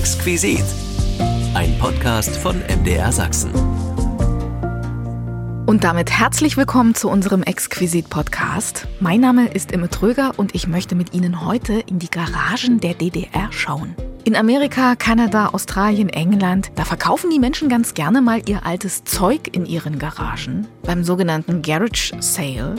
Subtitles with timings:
[0.00, 0.64] Exquisit.
[1.52, 3.52] Ein Podcast von MDR Sachsen.
[5.66, 8.88] Und damit herzlich willkommen zu unserem Exquisit-Podcast.
[9.00, 12.94] Mein Name ist Imme Tröger und ich möchte mit Ihnen heute in die Garagen der
[12.94, 13.94] DDR schauen.
[14.24, 19.50] In Amerika, Kanada, Australien, England, da verkaufen die Menschen ganz gerne mal ihr altes Zeug
[19.52, 22.76] in ihren Garagen beim sogenannten Garage Sale.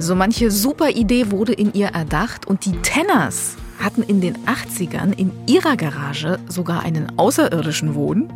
[0.00, 5.12] So manche super Idee wurde in ihr erdacht und die Tenners hatten in den 80ern
[5.16, 8.32] in ihrer Garage sogar einen Außerirdischen wohnen.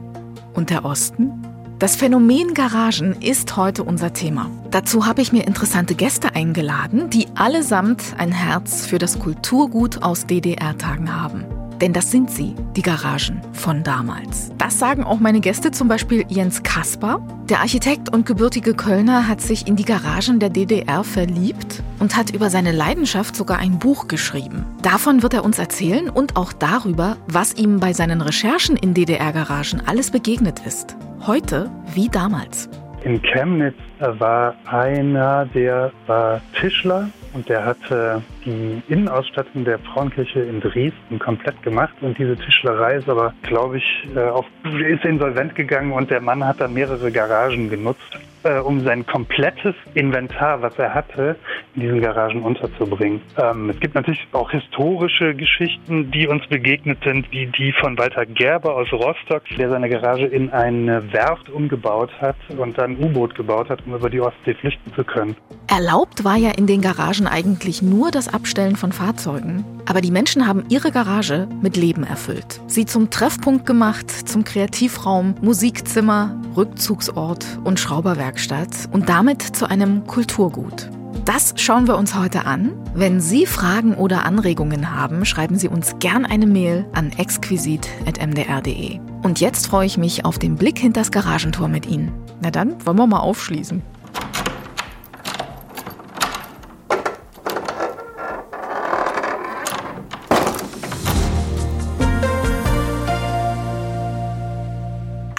[0.55, 1.31] Und der Osten?
[1.79, 4.51] Das Phänomen Garagen ist heute unser Thema.
[4.73, 10.27] Dazu habe ich mir interessante Gäste eingeladen, die allesamt ein Herz für das Kulturgut aus
[10.27, 11.58] DDR-Tagen haben.
[11.81, 14.51] Denn das sind sie, die Garagen von damals.
[14.59, 17.21] Das sagen auch meine Gäste, zum Beispiel Jens Kasper.
[17.49, 22.31] Der Architekt und gebürtige Kölner hat sich in die Garagen der DDR verliebt und hat
[22.31, 24.67] über seine Leidenschaft sogar ein Buch geschrieben.
[24.83, 29.83] Davon wird er uns erzählen und auch darüber, was ihm bei seinen Recherchen in DDR-Garagen
[29.87, 30.97] alles begegnet ist.
[31.27, 32.69] Heute wie damals.
[33.05, 40.61] In Chemnitz war einer, der war Tischler und der hatte die Innenausstattung der Frauenkirche in
[40.61, 45.93] Dresden komplett gemacht und diese Tischlerei ist aber, glaube ich, äh, auf, ist insolvent gegangen
[45.93, 50.95] und der Mann hat dann mehrere Garagen genutzt, äh, um sein komplettes Inventar, was er
[50.95, 51.37] hatte,
[51.75, 53.21] in diesen Garagen unterzubringen.
[53.37, 58.27] Ähm, es gibt natürlich auch historische Geschichten, die uns begegnet sind, wie die von Walter
[58.27, 63.69] Gerber aus Rostock, der seine Garage in eine Werft umgebaut hat und dann U-Boot gebaut
[63.69, 65.37] hat, um über die Ostsee flüchten zu können.
[65.67, 69.65] Erlaubt war ja in den Garagen eigentlich nur das Abstellen von Fahrzeugen.
[69.87, 72.61] Aber die Menschen haben ihre Garage mit Leben erfüllt.
[72.69, 80.89] Sie zum Treffpunkt gemacht, zum Kreativraum, Musikzimmer, Rückzugsort und Schrauberwerkstatt und damit zu einem Kulturgut.
[81.25, 82.75] Das schauen wir uns heute an.
[82.95, 89.01] Wenn Sie Fragen oder Anregungen haben, schreiben Sie uns gern eine Mail an exquisit.mdr.de.
[89.25, 92.13] Und jetzt freue ich mich auf den Blick hinter das Garagentor mit Ihnen.
[92.41, 93.83] Na dann, wollen wir mal aufschließen.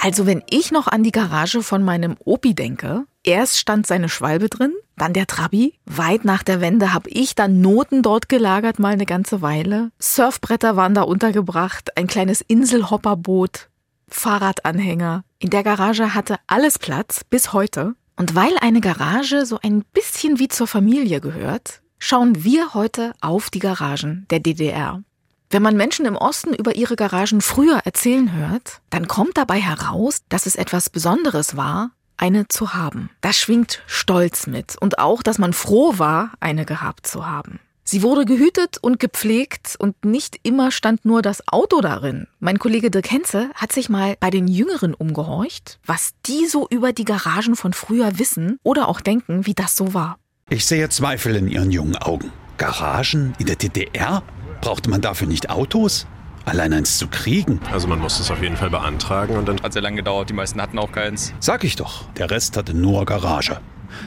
[0.02, 4.48] Also wenn ich noch an die Garage von meinem Opi denke, erst stand seine Schwalbe
[4.48, 5.74] drin, dann der Trabi.
[5.86, 9.92] Weit nach der Wende habe ich dann Noten dort gelagert, mal eine ganze Weile.
[10.00, 13.70] Surfbretter waren da untergebracht, ein kleines Inselhopperboot,
[14.08, 15.26] Fahrradanhänger.
[15.38, 17.96] In der Garage hatte alles Platz, bis heute.
[18.16, 23.50] Und weil eine Garage so ein bisschen wie zur Familie gehört, schauen wir heute auf
[23.50, 25.04] die Garagen der DDR.
[25.52, 30.20] Wenn man Menschen im Osten über ihre Garagen früher erzählen hört, dann kommt dabei heraus,
[30.30, 33.10] dass es etwas Besonderes war, eine zu haben.
[33.22, 37.60] Das schwingt Stolz mit und auch, dass man froh war, eine gehabt zu haben.
[37.84, 42.28] Sie wurde gehütet und gepflegt und nicht immer stand nur das Auto darin.
[42.40, 46.94] Mein Kollege Dirk Henze hat sich mal bei den Jüngeren umgehorcht, was die so über
[46.94, 50.20] die Garagen von früher wissen oder auch denken, wie das so war.
[50.52, 52.32] Ich sehe Zweifel in Ihren jungen Augen.
[52.58, 54.22] Garagen in der DDR?
[54.62, 56.06] Brauchte man dafür nicht Autos?
[56.46, 57.60] Allein eins zu kriegen?
[57.72, 60.30] Also man muss es auf jeden Fall beantragen und dann hat sehr lange gedauert.
[60.30, 61.34] Die meisten hatten auch keins.
[61.40, 63.60] Sag ich doch, der Rest hatte nur Garage.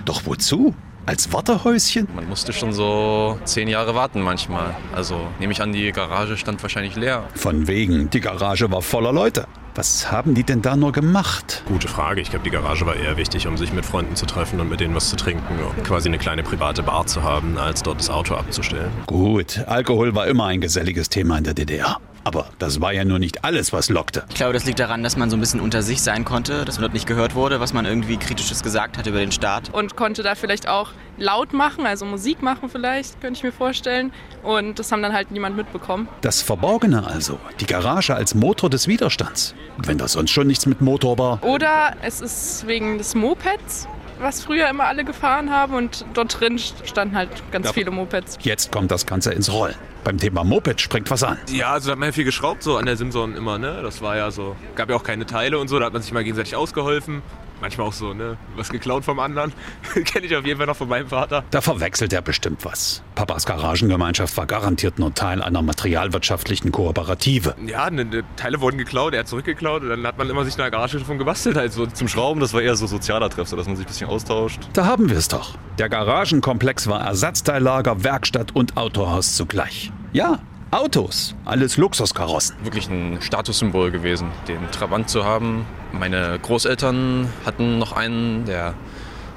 [0.04, 0.74] Doch wozu?
[1.04, 2.06] Als Wartehäuschen?
[2.14, 4.74] Man musste schon so zehn Jahre warten manchmal.
[4.94, 7.24] Also nehme ich an, die Garage stand wahrscheinlich leer.
[7.34, 9.46] Von wegen, die Garage war voller Leute.
[9.74, 11.62] Was haben die denn da nur gemacht?
[11.66, 12.20] Gute Frage.
[12.20, 14.80] Ich glaube, die Garage war eher wichtig, um sich mit Freunden zu treffen und mit
[14.80, 15.58] denen was zu trinken.
[15.60, 18.90] Um quasi eine kleine private Bar zu haben, als dort das Auto abzustellen.
[19.06, 21.98] Gut, Alkohol war immer ein geselliges Thema in der DDR.
[22.24, 24.24] Aber das war ja nur nicht alles, was lockte.
[24.28, 26.76] Ich glaube, das liegt daran, dass man so ein bisschen unter sich sein konnte, dass
[26.76, 29.70] man dort nicht gehört wurde, was man irgendwie kritisches gesagt hat über den Staat.
[29.72, 34.12] Und konnte da vielleicht auch laut machen, also Musik machen vielleicht, könnte ich mir vorstellen.
[34.42, 36.08] Und das haben dann halt niemand mitbekommen.
[36.20, 39.54] Das Verborgene also, die Garage als Motor des Widerstands.
[39.78, 41.42] Wenn das sonst schon nichts mit Motor war.
[41.44, 43.88] Oder es ist wegen des Mopeds
[44.22, 47.72] was früher immer alle gefahren haben und dort drin standen halt ganz ja.
[47.72, 48.38] viele Mopeds.
[48.42, 49.74] Jetzt kommt das Ganze ins Rollen.
[50.04, 51.38] Beim Thema Moped springt was an.
[51.48, 53.80] Ja, also da hat man ja viel geschraubt so an der Simson immer, ne?
[53.82, 56.12] Das war ja so, gab ja auch keine Teile und so, da hat man sich
[56.12, 57.22] mal gegenseitig ausgeholfen
[57.62, 58.36] manchmal auch so, ne?
[58.56, 59.52] Was geklaut vom anderen.
[60.04, 61.44] Kenne ich auf jeden Fall noch von meinem Vater.
[61.50, 63.02] Da verwechselt er bestimmt was.
[63.14, 67.54] Papas Garagengemeinschaft war garantiert nur Teil einer materialwirtschaftlichen Kooperative.
[67.66, 70.54] Ja, ne, ne, Teile wurden geklaut, er hat zurückgeklaut und dann hat man immer sich
[70.54, 71.56] in der Garage davon gebastelt.
[71.56, 73.88] Halt so zum Schrauben, das war eher so sozialer Treff, so dass man sich ein
[73.88, 74.60] bisschen austauscht.
[74.74, 75.56] Da haben wir es doch.
[75.78, 79.90] Der Garagenkomplex war Ersatzteillager, Werkstatt und Autohaus zugleich.
[80.12, 80.40] Ja,
[80.72, 82.56] Autos, alles Luxuskarossen.
[82.64, 85.66] Wirklich ein Statussymbol gewesen, den Trabant zu haben.
[85.92, 88.72] Meine Großeltern hatten noch einen, der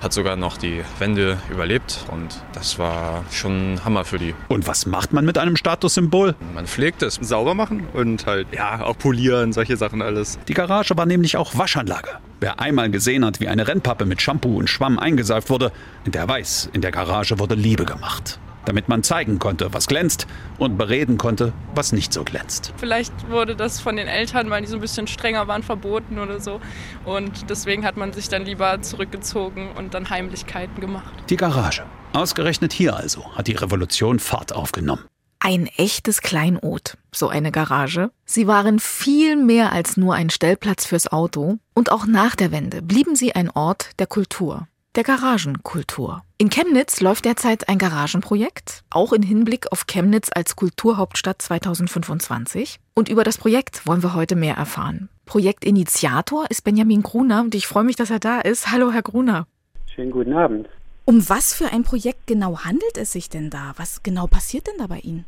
[0.01, 4.33] hat sogar noch die Wende überlebt und das war schon ein Hammer für die.
[4.47, 6.35] Und was macht man mit einem Statussymbol?
[6.53, 7.15] Man pflegt es.
[7.15, 10.39] Sauber machen und halt, ja, auch polieren, solche Sachen alles.
[10.47, 12.11] Die Garage war nämlich auch Waschanlage.
[12.39, 15.73] Wer einmal gesehen hat, wie eine Rennpappe mit Shampoo und Schwamm eingesaugt wurde,
[16.05, 20.27] der weiß, in der Garage wurde Liebe gemacht damit man zeigen konnte, was glänzt
[20.57, 22.73] und bereden konnte, was nicht so glänzt.
[22.77, 26.39] Vielleicht wurde das von den Eltern, weil die so ein bisschen strenger waren, verboten oder
[26.39, 26.59] so.
[27.06, 31.13] Und deswegen hat man sich dann lieber zurückgezogen und dann Heimlichkeiten gemacht.
[31.29, 31.83] Die Garage.
[32.13, 35.03] Ausgerechnet hier also hat die Revolution Fahrt aufgenommen.
[35.39, 38.09] Ein echtes Kleinod, so eine Garage.
[38.25, 41.57] Sie waren viel mehr als nur ein Stellplatz fürs Auto.
[41.73, 46.23] Und auch nach der Wende blieben sie ein Ort der Kultur der Garagenkultur.
[46.37, 52.81] In Chemnitz läuft derzeit ein Garagenprojekt, auch in Hinblick auf Chemnitz als Kulturhauptstadt 2025.
[52.93, 55.07] Und über das Projekt wollen wir heute mehr erfahren.
[55.25, 58.69] Projektinitiator ist Benjamin Gruner und ich freue mich, dass er da ist.
[58.69, 59.47] Hallo, Herr Gruner.
[59.85, 60.67] Schönen guten Abend.
[61.05, 63.71] Um was für ein Projekt genau handelt es sich denn da?
[63.77, 65.23] Was genau passiert denn da bei Ihnen?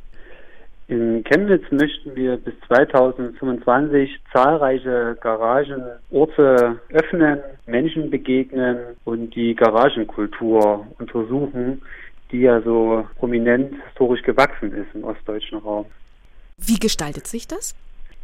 [0.89, 11.81] In Chemnitz möchten wir bis 2025 zahlreiche Garagenorte öffnen, Menschen begegnen und die Garagenkultur untersuchen,
[12.31, 15.87] die ja so prominent historisch gewachsen ist im ostdeutschen Raum.
[16.57, 17.75] Wie gestaltet sich das?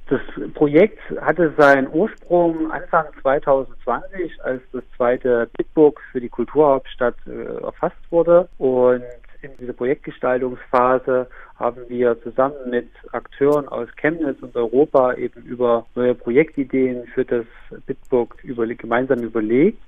[0.07, 0.21] Das
[0.53, 7.95] Projekt hatte seinen Ursprung Anfang 2020, als das zweite Bitbook für die Kulturhauptstadt äh, erfasst
[8.09, 8.47] wurde.
[8.57, 9.03] Und
[9.43, 16.15] in dieser Projektgestaltungsphase haben wir zusammen mit Akteuren aus Chemnitz und Europa eben über neue
[16.15, 17.45] Projektideen für das
[17.85, 19.81] Bitbook über, gemeinsam überlegt.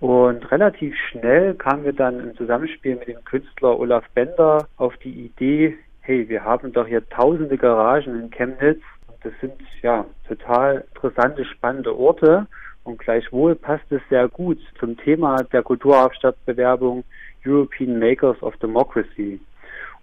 [0.00, 5.26] Und relativ schnell kamen wir dann im Zusammenspiel mit dem Künstler Olaf Bender auf die
[5.26, 8.80] Idee, hey, wir haben doch hier tausende Garagen in Chemnitz
[9.22, 12.46] das sind ja total interessante, spannende Orte
[12.84, 17.04] und gleichwohl passt es sehr gut zum Thema der Kulturhauptstadtbewerbung
[17.48, 19.40] European Makers of Democracy.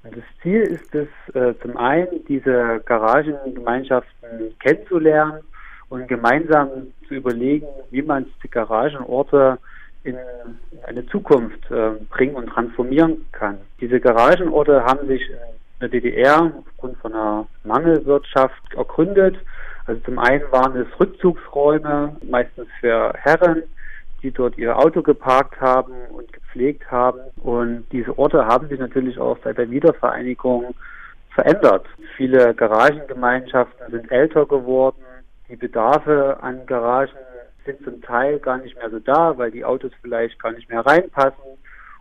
[0.03, 5.41] Und das Ziel ist es, äh, zum einen diese Garagengemeinschaften kennenzulernen
[5.89, 6.69] und gemeinsam
[7.07, 9.57] zu überlegen, wie man die Garagenorte
[10.03, 10.15] in
[10.85, 13.57] eine Zukunft äh, bringen und transformieren kann.
[13.81, 15.37] Diese Garagenorte haben sich in
[15.81, 19.35] der DDR aufgrund von einer Mangelwirtschaft ergründet.
[19.87, 23.63] Also zum einen waren es Rückzugsräume, meistens für Herren,
[24.21, 26.24] die dort ihr Auto geparkt haben und
[26.55, 27.19] gepflegt haben.
[27.43, 30.73] Und diese Orte haben sich natürlich auch seit der Wiedervereinigung
[31.33, 31.85] verändert.
[32.15, 35.03] Viele Garagengemeinschaften sind älter geworden.
[35.49, 37.11] Die Bedarfe an Garagen
[37.65, 40.85] sind zum Teil gar nicht mehr so da, weil die Autos vielleicht gar nicht mehr
[40.85, 41.57] reinpassen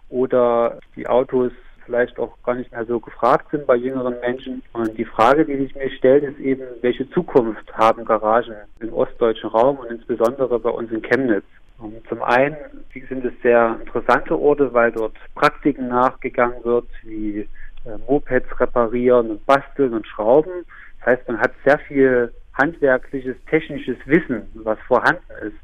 [0.09, 1.53] oder die Autos
[1.85, 4.63] vielleicht auch gar nicht mehr so gefragt sind bei jüngeren Menschen.
[4.73, 9.51] Und die Frage, die sich mir stellt, ist eben, welche Zukunft haben Garagen im ostdeutschen
[9.51, 11.45] Raum und insbesondere bei uns in Chemnitz?
[11.79, 12.57] Und zum einen
[12.93, 17.41] sind es sehr interessante Orte, weil dort Praktiken nachgegangen wird, wie
[17.85, 20.65] äh, Mopeds reparieren und basteln und schrauben.
[21.01, 25.57] Das heißt, man hat sehr viel handwerkliches, technisches Wissen, was vorhanden ist.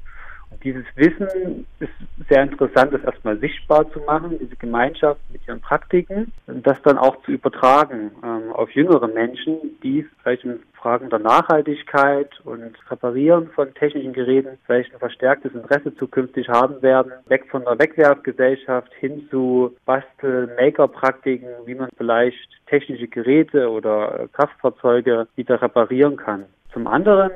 [0.63, 1.93] Dieses Wissen ist
[2.29, 6.33] sehr interessant, das erstmal sichtbar zu machen, diese Gemeinschaft mit ihren Praktiken
[6.65, 12.31] das dann auch zu übertragen ähm, auf jüngere Menschen, die vielleicht in Fragen der Nachhaltigkeit
[12.45, 17.79] und Reparieren von technischen Geräten vielleicht ein verstärktes Interesse zukünftig haben werden, weg von der
[17.79, 26.47] Wegwerfgesellschaft hin zu Bastel-Maker-Praktiken, wie man vielleicht technische Geräte oder Kraftfahrzeuge wieder reparieren kann.
[26.73, 27.31] Zum anderen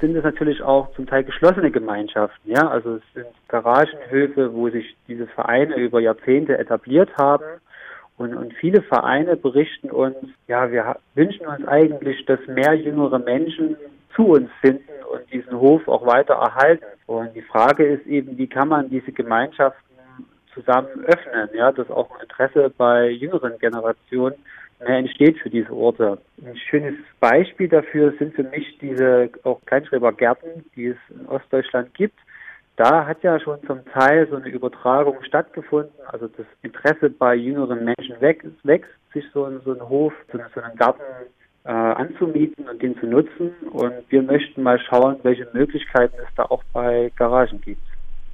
[0.00, 2.50] sind es natürlich auch zum Teil geschlossene Gemeinschaften.
[2.50, 7.44] Ja, also es sind Garagenhöfe, wo sich diese Vereine über Jahrzehnte etabliert haben.
[8.16, 10.16] Und, und viele Vereine berichten uns,
[10.48, 13.76] ja, wir wünschen uns eigentlich, dass mehr jüngere Menschen
[14.14, 16.84] zu uns finden und diesen Hof auch weiter erhalten.
[17.06, 19.87] Und die Frage ist eben, wie kann man diese Gemeinschaften
[20.54, 24.36] zusammen öffnen, ja, dass auch ein Interesse bei jüngeren Generationen
[24.80, 26.18] entsteht für diese Orte.
[26.44, 32.18] Ein schönes Beispiel dafür sind für mich diese auch Kleinschreibergärten, die es in Ostdeutschland gibt.
[32.76, 37.84] Da hat ja schon zum Teil so eine Übertragung stattgefunden, also das Interesse bei jüngeren
[37.84, 41.02] Menschen wächst, wächst sich so, in, so einen Hof, so, so einen Garten
[41.64, 43.50] äh, anzumieten und den zu nutzen.
[43.72, 47.82] Und wir möchten mal schauen, welche Möglichkeiten es da auch bei Garagen gibt.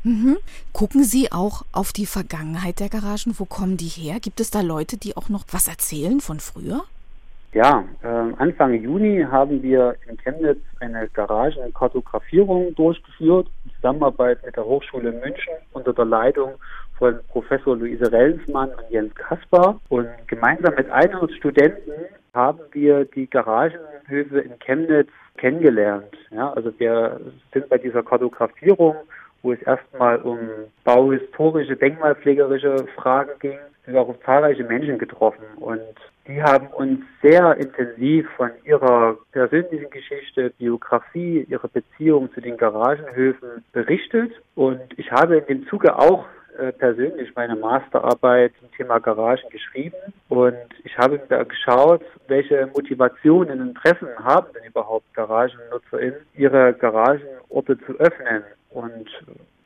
[0.05, 0.37] Mhm.
[0.73, 3.35] Gucken Sie auch auf die Vergangenheit der Garagen?
[3.39, 4.21] Wo kommen die her?
[4.21, 6.85] Gibt es da Leute, die auch noch was erzählen von früher?
[7.55, 8.07] Ja, äh,
[8.39, 15.55] Anfang Juni haben wir in Chemnitz eine Garagenkartografierung durchgeführt in Zusammenarbeit mit der Hochschule München
[15.73, 16.55] unter der Leitung
[16.99, 19.81] von Professor Luise Rellensmann und Jens Kaspar.
[19.89, 21.93] Und gemeinsam mit 100 Studenten
[22.35, 26.17] haben wir die Garagenhöfe in Chemnitz kennengelernt.
[26.31, 27.21] Ja, also wir
[27.53, 28.97] sind bei dieser Kartografierung
[29.45, 30.39] wo es erstmal um
[30.83, 35.95] bauhistorische, denkmalpflegerische Fragen ging, sind wir auch auf zahlreiche Menschen getroffen und
[36.27, 43.63] die haben uns sehr intensiv von ihrer persönlichen Geschichte, Biografie, ihrer Beziehung zu den Garagenhöfen
[43.73, 44.33] berichtet.
[44.55, 46.25] Und ich habe in dem Zuge auch
[46.59, 49.97] äh, persönlich meine Masterarbeit zum Thema Garagen geschrieben
[50.29, 57.79] und ich habe da geschaut, welche Motivationen und Interessen haben denn überhaupt GaragennutzerInnen, ihre Garagenorte
[57.87, 58.45] zu öffnen.
[58.71, 59.09] Und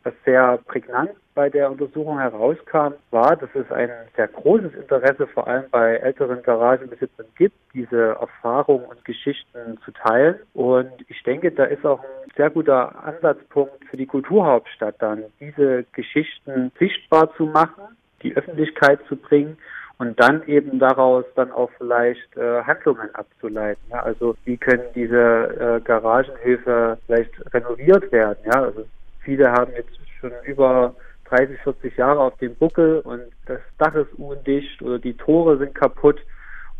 [0.04, 5.46] was sehr prägnant bei der Untersuchung herauskam, war, dass es ein sehr großes Interesse vor
[5.46, 10.36] allem bei älteren Garagenbesitzern gibt, diese Erfahrungen und Geschichten zu teilen.
[10.54, 15.84] Und ich denke, da ist auch ein sehr guter Ansatzpunkt für die Kulturhauptstadt dann, diese
[15.92, 17.82] Geschichten sichtbar zu machen,
[18.22, 19.58] die Öffentlichkeit zu bringen
[19.98, 23.82] und dann eben daraus dann auch vielleicht äh, Handlungen abzuleiten.
[23.90, 24.04] Ja?
[24.04, 28.38] Also wie können diese äh, Garagenhöfe vielleicht renoviert werden?
[28.46, 28.86] Ja, also
[29.20, 34.14] viele haben jetzt schon über 30, 40 Jahre auf dem Buckel und das Dach ist
[34.16, 36.20] undicht oder die Tore sind kaputt.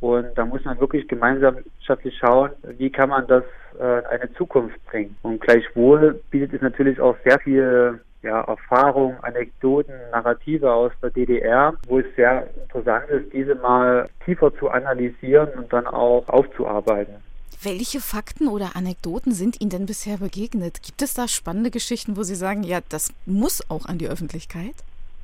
[0.01, 3.43] Und da muss man wirklich gemeinschaftlich schauen, wie kann man das
[3.79, 5.17] äh, in eine Zukunft bringen.
[5.23, 11.75] Und gleichwohl bietet es natürlich auch sehr viel ja, Erfahrung, Anekdoten, Narrative aus der DDR,
[11.87, 17.15] wo es sehr interessant ist, diese mal tiefer zu analysieren und dann auch aufzuarbeiten.
[17.61, 20.81] Welche Fakten oder Anekdoten sind Ihnen denn bisher begegnet?
[20.83, 24.75] Gibt es da spannende Geschichten, wo Sie sagen, ja, das muss auch an die Öffentlichkeit?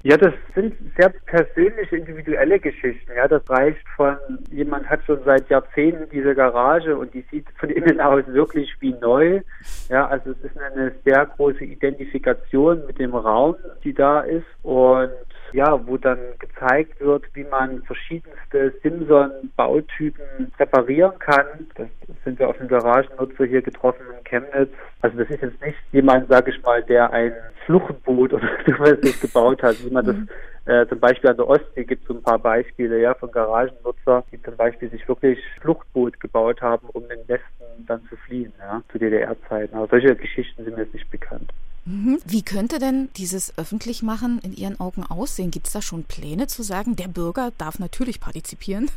[0.06, 3.10] Ja, das sind sehr persönliche, individuelle Geschichten.
[3.16, 4.18] Ja, das reicht von
[4.50, 8.92] jemand hat schon seit Jahrzehnten diese Garage und die sieht von innen aus wirklich wie
[9.00, 9.40] neu.
[9.88, 15.10] Ja, also es ist eine sehr große Identifikation mit dem Raum, die da ist und
[15.54, 21.46] ja, wo dann gezeigt wird, wie man verschiedenste Simson-Bautypen reparieren kann.
[21.76, 21.88] Das
[22.24, 24.72] sind wir auf dem Garagennutzer hier getroffen in Chemnitz.
[25.00, 27.32] Also das ist jetzt nicht jemand, sage ich mal, der ein
[27.66, 30.28] Fluchtboot oder sowas sich gebaut hat, wie man mhm.
[30.64, 33.30] das äh, zum Beispiel an der Ostsee gibt es so ein paar Beispiele ja, von
[33.30, 38.52] Garagennutzer, die zum Beispiel sich wirklich Fluchtboot gebaut haben, um den Westen dann zu fliehen,
[38.58, 39.76] ja, zu DDR-Zeiten.
[39.76, 41.52] Aber solche Geschichten sind mir jetzt nicht bekannt.
[41.84, 42.18] Mhm.
[42.24, 45.50] Wie könnte denn dieses Öffentlichmachen in Ihren Augen aussehen?
[45.50, 48.88] Gibt es da schon Pläne zu sagen, der Bürger darf natürlich partizipieren?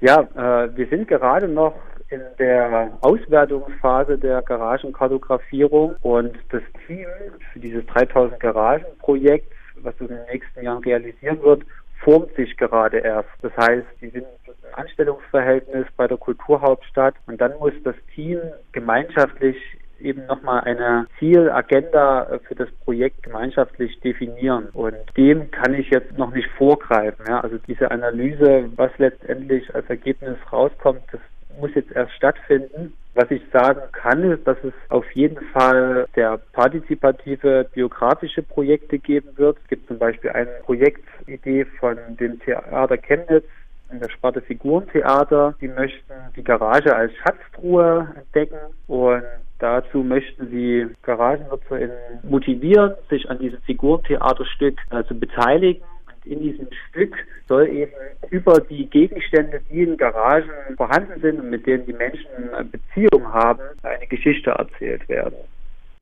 [0.00, 1.74] Ja, äh, wir sind gerade noch
[2.14, 7.06] in der Auswertungsphase der Garagenkartografierung und das Team
[7.52, 9.52] für dieses 3000 Garagen Projekt,
[9.82, 11.62] was in den nächsten Jahren realisieren wird,
[12.04, 13.28] formt sich gerade erst.
[13.42, 18.38] Das heißt, die sind im Anstellungsverhältnis bei der Kulturhauptstadt und dann muss das Team
[18.72, 19.56] gemeinschaftlich
[20.00, 24.68] eben nochmal eine Zielagenda für das Projekt gemeinschaftlich definieren.
[24.72, 27.24] Und dem kann ich jetzt noch nicht vorgreifen.
[27.26, 27.40] Ja.
[27.40, 31.20] Also diese Analyse, was letztendlich als Ergebnis rauskommt, das
[31.60, 32.92] muss jetzt erst stattfinden.
[33.14, 39.28] Was ich sagen kann, ist, dass es auf jeden Fall sehr partizipative biografische Projekte geben
[39.36, 39.56] wird.
[39.62, 43.44] Es gibt zum Beispiel eine Projektidee von dem Theater Chemnitz,
[43.90, 45.54] in der Sparte Figurentheater.
[45.60, 48.58] Die möchten die Garage als Schatztruhe entdecken
[48.88, 49.22] und
[49.58, 55.84] dazu möchten sie GaragennutzerInnen motivieren, sich an diesem Figurentheaterstück äh, zu beteiligen.
[56.24, 57.14] In diesem Stück
[57.48, 57.92] soll eben
[58.30, 62.28] über die Gegenstände, die in Garagen vorhanden sind und mit denen die Menschen
[62.70, 65.36] Beziehung haben, eine Geschichte erzählt werden.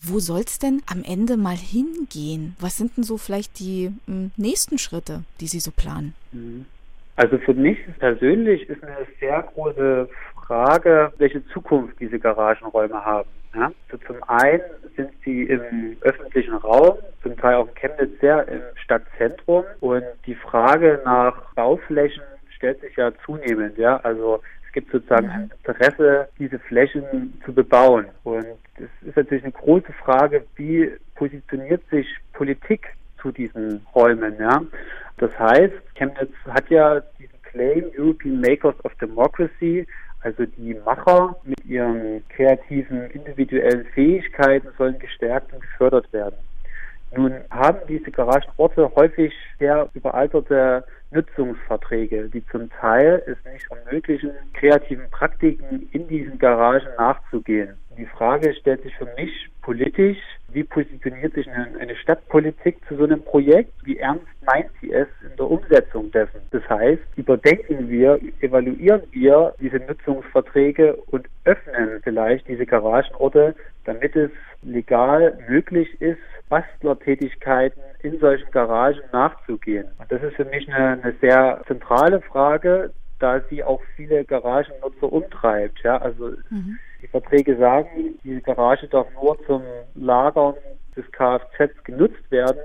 [0.00, 2.56] Wo soll es denn am Ende mal hingehen?
[2.58, 6.14] Was sind denn so vielleicht die hm, nächsten Schritte, die Sie so planen?
[6.32, 6.66] Mhm.
[7.14, 10.08] Also für mich persönlich ist eine sehr große
[10.46, 13.28] Frage, welche Zukunft diese Garagenräume haben.
[13.54, 13.72] Ja?
[13.90, 14.62] Also zum einen
[14.96, 20.34] sind sie im öffentlichen Raum, zum Teil auch in Chemnitz sehr im Stadtzentrum und die
[20.34, 22.22] Frage nach Bauflächen
[22.56, 23.78] stellt sich ja zunehmend.
[23.78, 23.96] Ja?
[23.98, 28.06] Also es gibt sozusagen ein Interesse, diese Flächen zu bebauen.
[28.24, 28.46] Und
[28.76, 32.88] es ist natürlich eine große Frage, wie positioniert sich Politik
[33.20, 34.34] zu diesen Räumen.
[34.38, 34.62] Ja?
[35.18, 39.86] Das heißt, Chemnitz hat ja diesen Claim European Makers of Democracy,
[40.22, 46.36] also die Macher mit ihren kreativen, individuellen Fähigkeiten sollen gestärkt und gefördert werden.
[47.14, 55.10] Nun haben diese Garagenorte häufig sehr überalterte Nutzungsverträge, die zum Teil es nicht ermöglichen, kreativen
[55.10, 57.74] Praktiken in diesen Garagen nachzugehen.
[57.96, 60.18] Die Frage stellt sich für mich politisch,
[60.48, 63.72] wie positioniert sich eine, Stadtpolitik zu so einem Projekt?
[63.84, 66.40] Wie ernst meint sie es in der Umsetzung dessen?
[66.50, 74.30] Das heißt, überdenken wir, evaluieren wir diese Nutzungsverträge und öffnen vielleicht diese Garagenorte, damit es
[74.62, 79.86] legal möglich ist, Bastlertätigkeiten in solchen Garagen nachzugehen.
[79.98, 85.10] Und das ist für mich eine, eine sehr zentrale Frage, da sie auch viele Garagennutzer
[85.10, 85.80] umtreibt.
[85.82, 86.78] Ja, also mhm.
[87.02, 89.62] Die Verträge sagen, diese Garage darf nur zum
[89.94, 90.54] Lagern
[90.96, 92.60] des Kfz genutzt werden.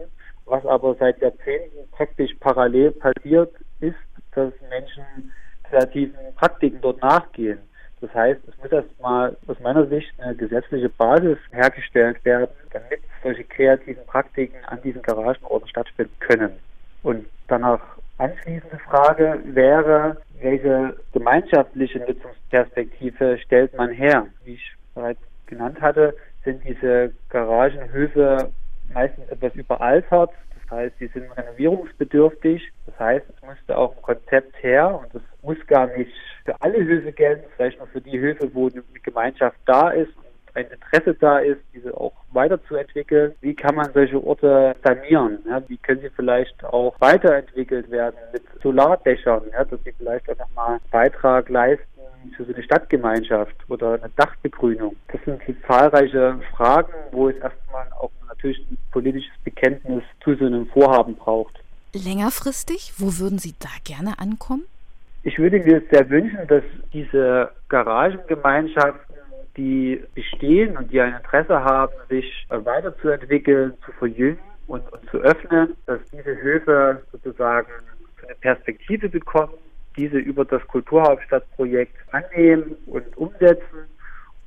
[0.46, 3.96] Was aber seit Jahrzehnten praktisch parallel passiert, ist,
[4.34, 7.60] dass Menschen kreativen Praktiken dort nachgehen.
[8.00, 13.44] Das heißt, es muss erstmal aus meiner Sicht eine gesetzliche Basis hergestellt werden, damit solche
[13.44, 16.51] kreativen Praktiken an diesen Garagenorten stattfinden können.
[17.01, 24.28] Und danach anschließende Frage wäre, welche gemeinschaftliche Nutzungsperspektive stellt man her?
[24.44, 28.52] Wie ich bereits genannt hatte, sind diese Garagenhöfe
[28.94, 30.32] meistens etwas überaltert.
[30.54, 32.72] Das heißt, sie sind renovierungsbedürftig.
[32.86, 36.12] Das heißt, es müsste auch ein Konzept her und das muss gar nicht
[36.44, 40.12] für alle Höfe gelten, vielleicht nur für die Höfe, wo eine Gemeinschaft da ist
[40.58, 43.34] ein Interesse da ist, diese auch weiterzuentwickeln.
[43.42, 45.40] Wie kann man solche Orte sanieren?
[45.48, 50.38] Ja, wie können sie vielleicht auch weiterentwickelt werden mit Solardächern, ja, dass sie vielleicht auch
[50.38, 51.86] nochmal einen Beitrag leisten
[52.36, 54.96] für so eine Stadtgemeinschaft oder eine Dachbegrünung.
[55.12, 60.68] Das sind zahlreiche Fragen, wo es erstmal auch natürlich ein politisches Bekenntnis zu so einem
[60.68, 61.56] Vorhaben braucht.
[61.94, 64.66] Längerfristig, wo würden Sie da gerne ankommen?
[65.24, 69.07] Ich würde mir sehr wünschen, dass diese Garagengemeinschaften
[69.58, 75.76] die bestehen und die ein Interesse haben, sich weiterzuentwickeln, zu verjüngen und, und zu öffnen,
[75.86, 77.72] dass diese Höfe sozusagen
[78.24, 79.54] eine Perspektive bekommen,
[79.98, 83.88] diese über das Kulturhauptstadtprojekt annehmen und umsetzen.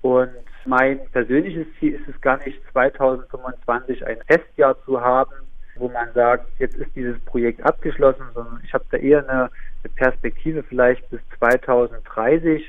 [0.02, 0.31] Und
[0.64, 5.33] mein persönliches Ziel ist es gar nicht, 2025 ein Festjahr zu haben,
[5.76, 9.50] wo man sagt, jetzt ist dieses Projekt abgeschlossen, sondern ich habe da eher eine,
[9.83, 12.64] eine Perspektive vielleicht bis 2030,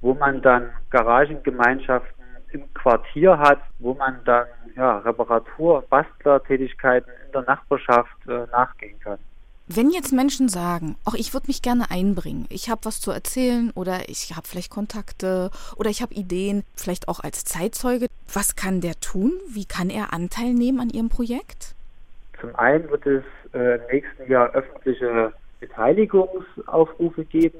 [0.00, 7.42] wo man dann Garagengemeinschaften im Quartier hat, wo man dann ja, Reparatur, Bastlertätigkeiten in der
[7.42, 9.18] Nachbarschaft äh, nachgehen kann.
[9.70, 13.70] Wenn jetzt Menschen sagen, ach, ich würde mich gerne einbringen, ich habe was zu erzählen
[13.74, 18.80] oder ich habe vielleicht Kontakte oder ich habe Ideen, vielleicht auch als Zeitzeuge, was kann
[18.80, 19.32] der tun?
[19.46, 21.74] Wie kann er Anteil nehmen an Ihrem Projekt?
[22.40, 27.58] Zum einen wird es äh, im nächsten Jahr öffentliche Beteiligungsaufrufe geben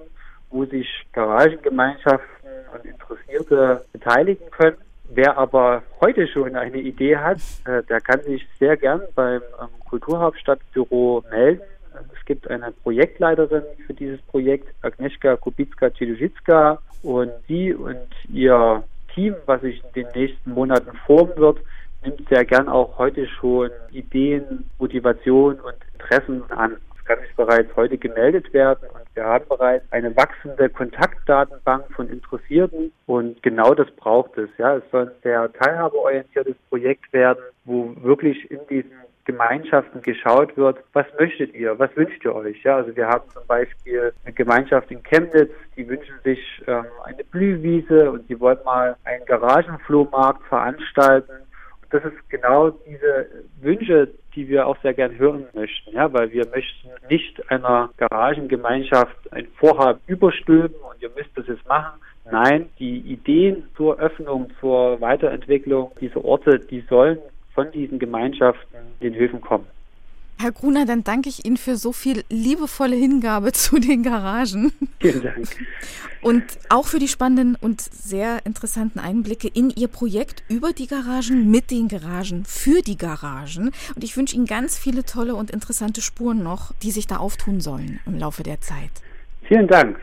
[0.50, 4.76] wo sich Garagengemeinschaften und Interessierte beteiligen können.
[5.10, 9.68] Wer aber heute schon eine Idee hat, äh, der kann sich sehr gern beim ähm,
[9.88, 11.62] Kulturhauptstadtbüro melden.
[12.14, 18.82] Es gibt eine Projektleiterin für dieses Projekt, Agnieszka Kubicka-Cieluszicka, und sie und ihr
[19.14, 21.58] Team, was sich in den nächsten Monaten formen wird,
[22.04, 26.76] nimmt sehr gern auch heute schon Ideen, Motivation und Interessen an
[27.08, 32.92] kann sich bereits heute gemeldet werden und wir haben bereits eine wachsende Kontaktdatenbank von Interessierten
[33.06, 34.50] und genau das braucht es.
[34.58, 38.92] Ja, es soll ein sehr teilhabeorientiertes Projekt werden, wo wirklich in diesen
[39.24, 42.62] Gemeinschaften geschaut wird, was möchtet ihr, was wünscht ihr euch?
[42.62, 47.24] Ja, also wir haben zum Beispiel eine Gemeinschaft in Chemnitz, die wünschen sich ähm, eine
[47.24, 51.48] Blühwiese und die wollen mal einen Garagenflohmarkt veranstalten
[51.90, 53.26] das ist genau diese
[53.60, 59.32] Wünsche, die wir auch sehr gern hören möchten, ja, weil wir möchten nicht einer Garagengemeinschaft
[59.32, 62.00] ein Vorhaben überstülpen und ihr müsst das jetzt machen.
[62.30, 67.18] Nein, die Ideen zur Öffnung, zur Weiterentwicklung dieser Orte, die sollen
[67.52, 69.66] von diesen Gemeinschaften den Höfen kommen.
[70.40, 74.72] Herr Gruner, dann danke ich Ihnen für so viel liebevolle Hingabe zu den Garagen.
[75.00, 75.48] Vielen Dank.
[76.20, 81.50] Und auch für die spannenden und sehr interessanten Einblicke in Ihr Projekt über die Garagen,
[81.50, 83.72] mit den Garagen, für die Garagen.
[83.94, 87.60] Und ich wünsche Ihnen ganz viele tolle und interessante Spuren noch, die sich da auftun
[87.60, 88.90] sollen im Laufe der Zeit.
[89.42, 89.98] Vielen Dank.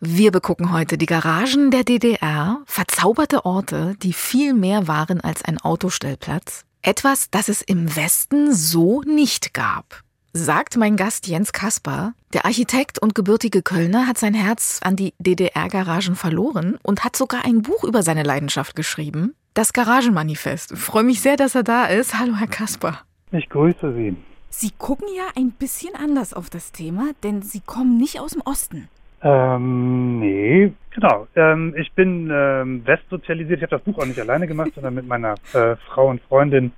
[0.00, 5.58] Wir begucken heute die Garagen der DDR, verzauberte Orte, die viel mehr waren als ein
[5.58, 10.02] Autostellplatz, etwas, das es im Westen so nicht gab.
[10.32, 15.12] Sagt mein Gast Jens Kasper, der Architekt und gebürtige Kölner hat sein Herz an die
[15.18, 19.34] DDR-Garagen verloren und hat sogar ein Buch über seine Leidenschaft geschrieben.
[19.52, 20.72] Das Garagenmanifest.
[20.72, 22.18] Ich freue mich sehr, dass er da ist.
[22.18, 23.00] Hallo, Herr Kasper.
[23.32, 24.16] Ich grüße Sie.
[24.48, 28.40] Sie gucken ja ein bisschen anders auf das Thema, denn Sie kommen nicht aus dem
[28.42, 28.88] Osten.
[29.22, 31.26] Ähm, nee, genau.
[31.34, 33.58] Ähm, ich bin ähm, westsozialisiert.
[33.58, 36.72] Ich habe das Buch auch nicht alleine gemacht, sondern mit meiner äh, Frau und Freundin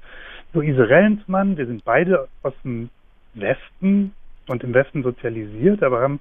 [0.52, 1.56] Luise Rellensmann.
[1.56, 2.88] Wir sind beide aus dem
[3.34, 4.14] Westen
[4.48, 6.20] und im Westen sozialisiert, aber haben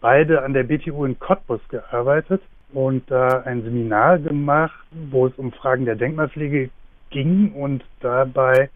[0.00, 5.52] beide an der BTU in Cottbus gearbeitet und da ein Seminar gemacht, wo es um
[5.52, 6.70] Fragen der Denkmalpflege
[7.10, 8.70] ging und dabei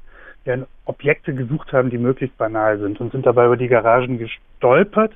[0.44, 5.12] ja, Objekte gesucht haben, die möglichst banal sind und sind dabei über die Garagen gestolpert,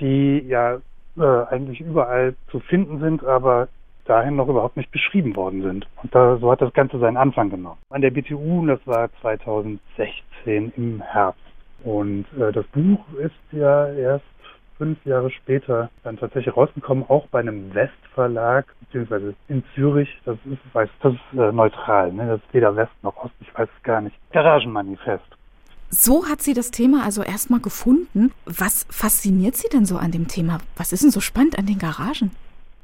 [0.00, 0.78] die ja
[1.20, 3.68] äh, eigentlich überall zu finden sind, aber
[4.04, 5.86] dahin noch überhaupt nicht beschrieben worden sind.
[6.02, 7.78] Und da, so hat das Ganze seinen Anfang genommen.
[7.90, 11.42] An der BTU, das war 2016 im Herbst.
[11.84, 14.24] Und äh, das Buch ist ja erst
[14.78, 20.08] fünf Jahre später dann tatsächlich rausgekommen, auch bei einem Westverlag, beziehungsweise in Zürich.
[20.24, 22.28] Das ist, weiß, das ist äh, neutral, ne?
[22.28, 24.16] das ist weder West noch Ost, ich weiß es gar nicht.
[24.32, 25.37] Garagenmanifest.
[25.90, 28.30] So hat sie das Thema also erstmal gefunden.
[28.44, 30.58] Was fasziniert sie denn so an dem Thema?
[30.76, 32.30] Was ist denn so spannend an den Garagen?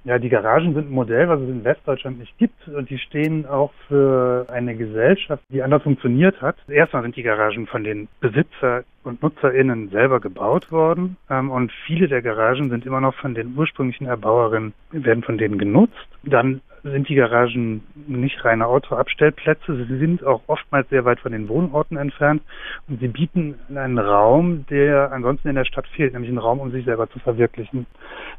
[0.04, 2.68] Ja, die Garagen sind ein Modell, was es in Westdeutschland nicht gibt.
[2.68, 6.56] Und die stehen auch für eine Gesellschaft, die anders funktioniert hat.
[6.68, 11.16] Erstmal sind die Garagen von den Besitzer und NutzerInnen selber gebaut worden.
[11.30, 15.58] Ähm, und viele der Garagen sind immer noch von den ursprünglichen Erbauerinnen, werden von denen
[15.58, 16.08] genutzt.
[16.22, 19.86] Dann sind die Garagen nicht reine Autoabstellplätze.
[19.86, 22.42] Sie sind auch oftmals sehr weit von den Wohnorten entfernt
[22.88, 26.70] und sie bieten einen Raum, der ansonsten in der Stadt fehlt, nämlich einen Raum, um
[26.70, 27.86] sich selber zu verwirklichen.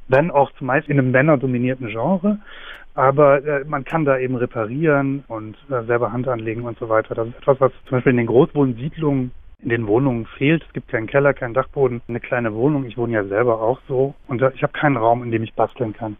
[0.08, 2.38] Wenn auch zumeist in einem männerdominierten Genre,
[2.94, 7.16] aber äh, man kann da eben reparieren und äh, selber Hand anlegen und so weiter.
[7.16, 9.32] Das ist etwas, was zum Beispiel in den Großwohnsiedlungen
[9.66, 10.64] in den Wohnungen fehlt.
[10.66, 12.86] Es gibt keinen Keller, keinen Dachboden, eine kleine Wohnung.
[12.86, 15.94] Ich wohne ja selber auch so und ich habe keinen Raum, in dem ich basteln
[15.94, 16.18] kann.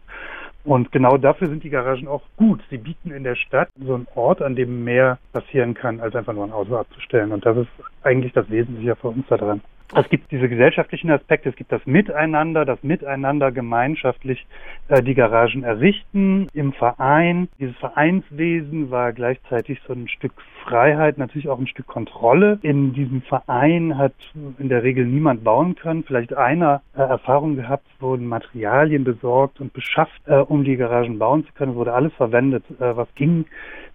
[0.64, 2.60] Und genau dafür sind die Garagen auch gut.
[2.70, 6.32] Sie bieten in der Stadt so einen Ort, an dem mehr passieren kann, als einfach
[6.32, 7.30] nur ein Auto abzustellen.
[7.30, 7.68] Und das ist
[8.02, 9.60] eigentlich das Wesentliche für uns daran.
[9.94, 14.46] Es gibt diese gesellschaftlichen Aspekte, es gibt das Miteinander, das Miteinander gemeinschaftlich
[14.88, 17.48] äh, die Garagen errichten im Verein.
[17.60, 20.32] Dieses Vereinswesen war gleichzeitig so ein Stück
[20.64, 22.58] Freiheit, natürlich auch ein Stück Kontrolle.
[22.62, 24.14] In diesem Verein hat
[24.58, 26.02] in der Regel niemand bauen können.
[26.02, 31.46] Vielleicht einer äh, Erfahrung gehabt, wurden Materialien besorgt und beschafft, äh, um die Garagen bauen
[31.46, 31.72] zu können.
[31.72, 33.44] Es wurde alles verwendet, äh, was ging.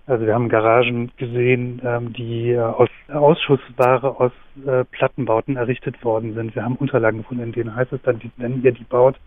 [0.08, 4.32] Also wir haben Garagen gesehen, ähm, die äh, aus Ausschussware aus
[4.66, 6.56] äh, Plattenbauten errichtet worden sind.
[6.56, 9.20] Wir haben Unterlagen gefunden, in denen heißt es dann, wenn ihr die baut,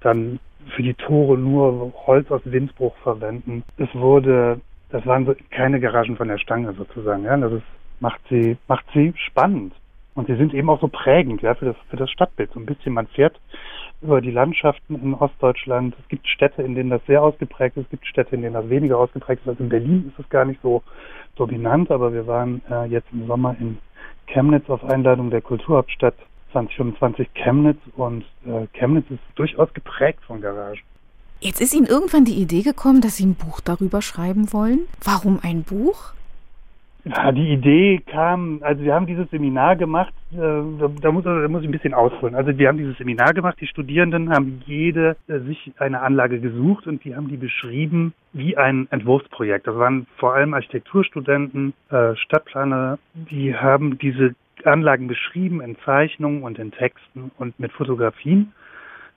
[0.00, 0.38] dann
[0.76, 3.64] für die Tore nur Holz aus Windbruch verwenden.
[3.76, 7.24] Es wurde, das waren so keine Garagen von der Stange sozusagen.
[7.24, 7.64] Ja, das ist,
[8.00, 9.72] macht sie, macht sie spannend.
[10.14, 12.50] Und sie sind eben auch so prägend, ja, für das, für das Stadtbild.
[12.52, 13.40] So ein bisschen, man fährt
[14.02, 15.94] über die Landschaften in Ostdeutschland.
[16.00, 17.84] Es gibt Städte, in denen das sehr ausgeprägt ist.
[17.84, 19.48] Es gibt Städte, in denen das weniger ausgeprägt ist.
[19.48, 20.82] Also in Berlin ist es gar nicht so
[21.36, 23.78] dominant, aber wir waren äh, jetzt im Sommer in
[24.32, 26.14] Chemnitz auf Einladung der Kulturhauptstadt
[26.52, 30.80] 2025 Chemnitz und äh, Chemnitz ist durchaus geprägt von Garagen.
[31.40, 34.80] Jetzt ist Ihnen irgendwann die Idee gekommen, dass Sie ein Buch darüber schreiben wollen.
[35.02, 36.12] Warum ein Buch?
[37.04, 41.62] Ja, die Idee kam, also wir haben dieses Seminar gemacht, äh, da, muss, da muss
[41.62, 42.34] ich ein bisschen ausholen.
[42.34, 46.86] Also wir haben dieses Seminar gemacht, die Studierenden haben jede äh, sich eine Anlage gesucht
[46.86, 49.66] und die haben die beschrieben wie ein Entwurfsprojekt.
[49.66, 54.34] Das waren vor allem Architekturstudenten, äh, Stadtplaner, die haben diese
[54.64, 58.52] Anlagen beschrieben in Zeichnungen und in Texten und mit Fotografien.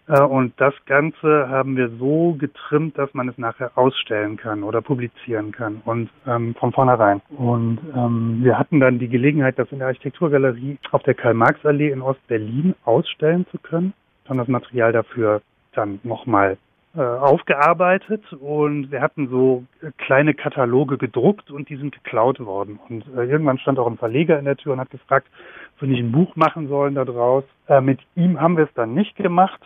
[0.07, 4.81] Äh, und das Ganze haben wir so getrimmt, dass man es nachher ausstellen kann oder
[4.81, 7.21] publizieren kann und ähm, von vornherein.
[7.29, 12.01] Und ähm, wir hatten dann die Gelegenheit, das in der Architekturgalerie auf der Karl-Marx-Allee in
[12.01, 13.93] Ost-Berlin ausstellen zu können.
[14.27, 15.41] Haben das Material dafür
[15.73, 16.57] dann nochmal
[16.95, 19.63] äh, aufgearbeitet und wir hatten so
[19.97, 22.79] kleine Kataloge gedruckt und die sind geklaut worden.
[22.87, 25.27] Und äh, irgendwann stand auch ein Verleger in der Tür und hat gefragt,
[25.75, 27.45] ob wir nicht ein Buch machen sollen daraus.
[27.67, 29.59] Äh, mit ihm haben wir es dann nicht gemacht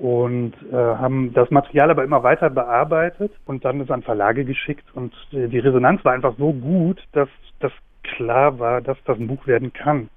[0.00, 4.86] und äh, haben das Material aber immer weiter bearbeitet und dann es an Verlage geschickt
[4.94, 9.26] und äh, die Resonanz war einfach so gut, dass das klar war, dass das ein
[9.26, 10.08] Buch werden kann.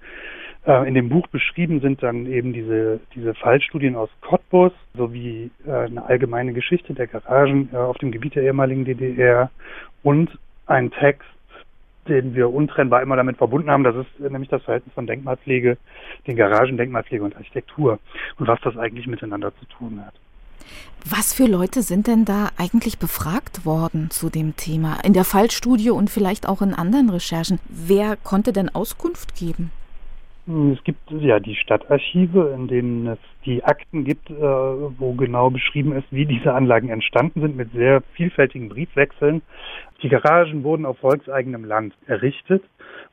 [0.66, 5.72] Äh, in dem Buch beschrieben sind dann eben diese, diese Fallstudien aus Cottbus sowie äh,
[5.72, 9.52] eine allgemeine Geschichte der Garagen äh, auf dem Gebiet der ehemaligen DDR
[10.02, 10.30] und
[10.66, 11.28] ein Text
[12.08, 13.84] den wir untrennbar immer damit verbunden haben.
[13.84, 15.78] Das ist nämlich das Verhältnis von Denkmalpflege,
[16.28, 18.00] den Garagen, Denkmalpflege und Architektur
[18.38, 20.14] und was das eigentlich miteinander zu tun hat.
[21.06, 25.00] Was für Leute sind denn da eigentlich befragt worden zu dem Thema?
[25.04, 27.60] In der Fallstudie und vielleicht auch in anderen Recherchen.
[27.68, 29.72] Wer konnte denn Auskunft geben?
[30.46, 35.94] Es gibt ja die Stadtarchive, in denen es die Akten gibt, äh, wo genau beschrieben
[35.94, 39.42] ist, wie diese Anlagen entstanden sind, mit sehr vielfältigen Briefwechseln.
[40.04, 42.62] Die Garagen wurden auf volkseigenem Land errichtet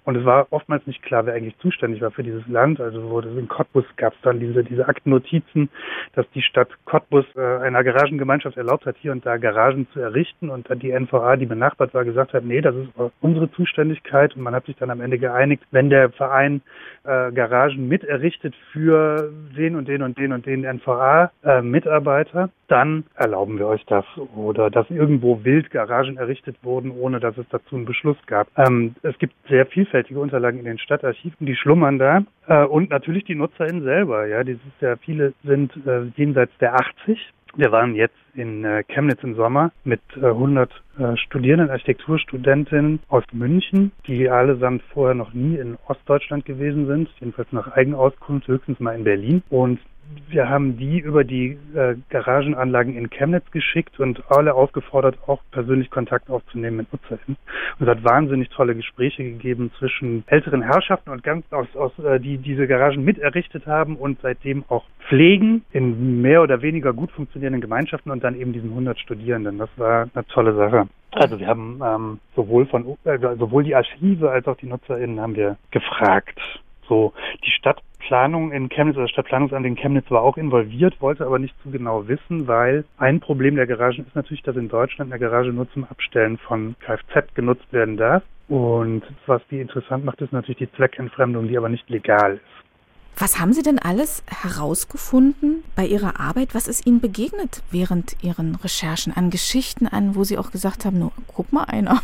[0.05, 2.81] und es war oftmals nicht klar, wer eigentlich zuständig war für dieses Land.
[2.81, 5.68] Also wurde in Cottbus gab es dann diese, diese Aktennotizen,
[6.14, 10.48] dass die Stadt Cottbus äh, einer Garagengemeinschaft erlaubt hat, hier und da Garagen zu errichten
[10.48, 12.88] und dann die NVA, die benachbart war, gesagt hat, nee, das ist
[13.20, 16.62] unsere Zuständigkeit und man hat sich dann am Ende geeinigt, wenn der Verein
[17.05, 23.05] äh, Garagen mit errichtet für den und den und den und den NVA-Mitarbeiter, äh, dann
[23.16, 24.05] erlauben wir euch das.
[24.35, 28.49] Oder dass irgendwo wild Garagen errichtet wurden, ohne dass es dazu einen Beschluss gab.
[28.57, 32.23] Ähm, es gibt sehr vielfältige Unterlagen in den Stadtarchiven, die schlummern da.
[32.47, 34.27] Äh, und natürlich die NutzerInnen selber.
[34.27, 37.19] Ja, dieses ja viele sind äh, jenseits der 80
[37.57, 43.25] wir waren jetzt in äh, Chemnitz im Sommer mit äh, 100 äh, Studierenden, Architekturstudentinnen aus
[43.33, 48.95] München, die allesamt vorher noch nie in Ostdeutschland gewesen sind, jedenfalls nach Eigenauskunft höchstens mal
[48.95, 49.43] in Berlin.
[49.51, 49.81] Und
[50.29, 55.91] wir haben die über die äh, Garagenanlagen in Chemnitz geschickt und alle aufgefordert, auch persönlich
[55.91, 57.37] Kontakt aufzunehmen mit NutzerInnen.
[57.79, 62.19] Und es hat wahnsinnig tolle Gespräche gegeben zwischen älteren Herrschaften und ganz aus, aus äh,
[62.21, 67.11] die diese Garagen mit errichtet haben und seitdem auch pflegen in mehr oder weniger gut
[67.13, 69.59] funktionierenden Gemeinschaften und dann eben diesen 100 Studierenden.
[69.59, 70.89] Das war eine tolle Sache.
[71.13, 75.35] Also wir haben ähm, sowohl von äh, sowohl die Archive als auch die NutzerInnen haben
[75.35, 76.39] wir gefragt.
[76.89, 77.13] So
[77.45, 77.51] die
[78.01, 81.71] Stadtplanung in Chemnitz oder das Stadtplanungsamt in Chemnitz war auch involviert, wollte aber nicht zu
[81.71, 85.71] genau wissen, weil ein Problem der Garagen ist natürlich, dass in Deutschland eine Garage nur
[85.73, 88.23] zum Abstellen von Kfz genutzt werden darf.
[88.49, 92.43] Und was die interessant macht, ist natürlich die Zweckentfremdung, die aber nicht legal ist.
[93.17, 96.55] Was haben Sie denn alles herausgefunden bei Ihrer Arbeit?
[96.55, 100.99] Was ist Ihnen begegnet während Ihren Recherchen an Geschichten an, wo Sie auch gesagt haben,
[100.99, 102.01] nur guck mal einer?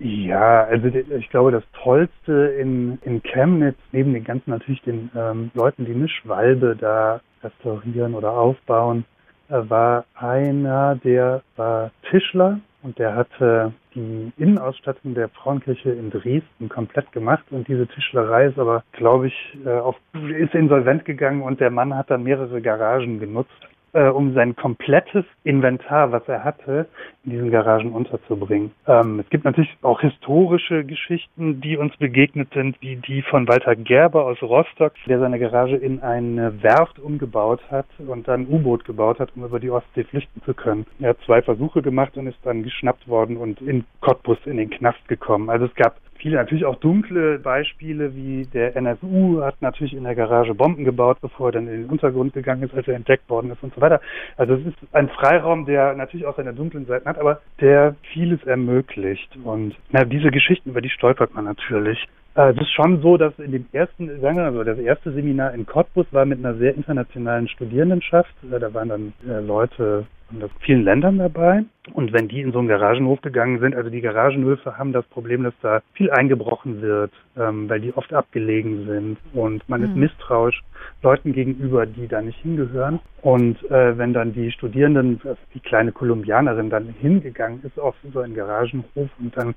[0.00, 5.50] Ja, also ich glaube, das Tollste in, in Chemnitz, neben den ganzen natürlich den ähm,
[5.54, 9.04] Leuten, die eine Schwalbe da restaurieren oder aufbauen,
[9.48, 16.68] äh, war einer, der war Tischler und der hatte die Innenausstattung der Frauenkirche in Dresden
[16.68, 19.96] komplett gemacht und diese Tischlerei ist aber, glaube ich, äh, auf,
[20.38, 25.24] ist insolvent gegangen und der Mann hat dann mehrere Garagen genutzt äh, um sein komplettes
[25.44, 26.86] Inventar, was er hatte,
[27.24, 28.70] in diesen Garagen unterzubringen.
[28.86, 33.76] Ähm, es gibt natürlich auch historische Geschichten, die uns begegnet sind, wie die von Walter
[33.76, 39.18] Gerber aus Rostock, der seine Garage in eine Werft umgebaut hat und dann U-Boot gebaut
[39.18, 40.86] hat, um über die Ostsee flüchten zu können.
[41.00, 44.70] Er hat zwei Versuche gemacht und ist dann geschnappt worden und in Cottbus in den
[44.70, 45.50] Knast gekommen.
[45.50, 50.14] Also es gab viele natürlich auch dunkle Beispiele, wie der NSU hat natürlich in der
[50.14, 53.50] Garage Bomben gebaut, bevor er dann in den Untergrund gegangen ist, als er entdeckt worden
[53.50, 54.00] ist und so weiter.
[54.36, 58.42] Also es ist ein Freiraum, der natürlich auch seine dunklen Seiten hat, aber der vieles
[58.44, 59.36] ermöglicht.
[59.44, 62.06] Und na, diese Geschichten, über die stolpert man natürlich.
[62.34, 65.12] Äh, es ist schon so, dass in dem ersten, sagen wir mal so, das erste
[65.12, 68.32] Seminar in Cottbus war mit einer sehr internationalen Studierendenschaft.
[68.50, 70.06] Äh, da waren dann äh, Leute
[70.42, 71.64] aus vielen Ländern dabei.
[71.94, 75.42] Und wenn die in so einen Garagenhof gegangen sind, also die Garagenhöfe haben das Problem,
[75.42, 79.86] dass da viel eingebrochen wird, ähm, weil die oft abgelegen sind und man mhm.
[79.86, 80.62] ist misstrauisch
[81.02, 83.00] Leuten gegenüber, die da nicht hingehören.
[83.22, 88.20] Und äh, wenn dann die Studierenden, also die kleine Kolumbianerin dann hingegangen ist auf so
[88.20, 89.54] einen Garagenhof und dann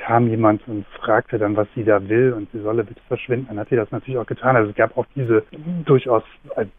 [0.00, 3.58] kam jemand und fragte dann, was sie da will und sie solle bitte verschwinden, dann
[3.58, 4.56] hat sie das natürlich auch getan.
[4.56, 5.44] Also es gab auch diese
[5.84, 6.22] durchaus,
[6.56, 6.70] also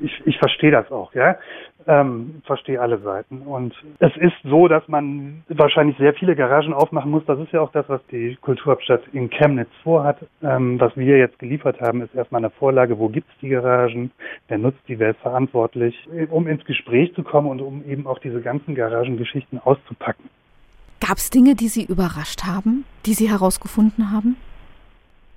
[0.00, 1.36] ich, ich verstehe das auch, ja,
[1.86, 3.42] ähm, verstehe alle Seiten.
[3.42, 7.24] Und es ist so, dass man wahrscheinlich sehr viele Garagen aufmachen muss.
[7.26, 10.18] Das ist ja auch das, was die Kulturhauptstadt in Chemnitz vorhat.
[10.42, 14.12] Ähm, was wir jetzt geliefert haben, ist erstmal eine Vorlage, wo gibt es die Garagen,
[14.48, 18.18] wer nutzt die, wer ist verantwortlich, um ins Gespräch zu kommen und um eben auch
[18.18, 20.28] diese ganzen Garagengeschichten auszupacken.
[21.00, 24.36] Gab es Dinge, die Sie überrascht haben, die Sie herausgefunden haben?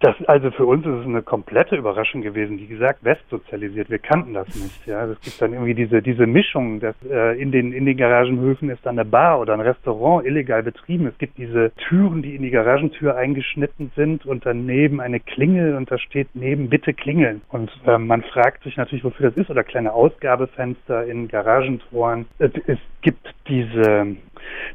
[0.01, 2.57] Das, also für uns ist es eine komplette Überraschung gewesen.
[2.57, 3.91] Wie gesagt, westsozialisiert.
[3.91, 4.87] Wir kannten das nicht.
[4.87, 8.71] Ja, es gibt dann irgendwie diese diese Mischung, dass äh, in den in den Garagenhöfen
[8.71, 11.05] ist dann eine Bar oder ein Restaurant illegal betrieben.
[11.05, 15.91] Es gibt diese Türen, die in die Garagentür eingeschnitten sind und daneben eine Klingel und
[15.91, 17.41] da steht neben bitte klingeln.
[17.49, 22.25] Und äh, man fragt sich natürlich, wofür das ist oder kleine Ausgabefenster in Garagentoren.
[22.39, 24.15] Es, es gibt diese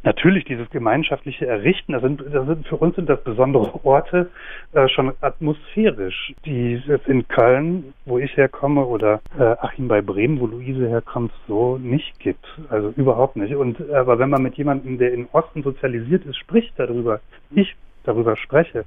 [0.02, 4.30] natürlich dieses gemeinschaftliche Errichten, das sind, das sind für uns sind das besondere Orte,
[4.72, 10.40] äh, schon atmosphärisch, die es in Köln, wo ich herkomme, oder äh, Achim bei Bremen,
[10.40, 12.46] wo Luise herkommt, so nicht gibt.
[12.68, 13.54] Also überhaupt nicht.
[13.54, 17.74] Und aber wenn man mit jemandem, der im Osten sozialisiert ist, spricht darüber, ich
[18.04, 18.84] darüber spreche,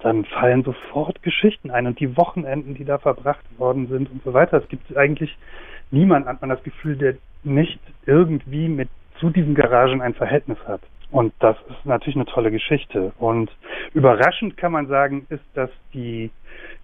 [0.00, 4.34] dann fallen sofort Geschichten ein und die Wochenenden, die da verbracht worden sind und so
[4.34, 4.58] weiter.
[4.58, 5.36] Es gibt eigentlich
[5.90, 8.88] niemand, hat man das Gefühl, der nicht irgendwie mit
[9.20, 10.80] zu diesen Garagen ein Verhältnis hat.
[11.10, 13.12] Und das ist natürlich eine tolle Geschichte.
[13.18, 13.50] Und
[13.94, 16.30] überraschend kann man sagen, ist, dass die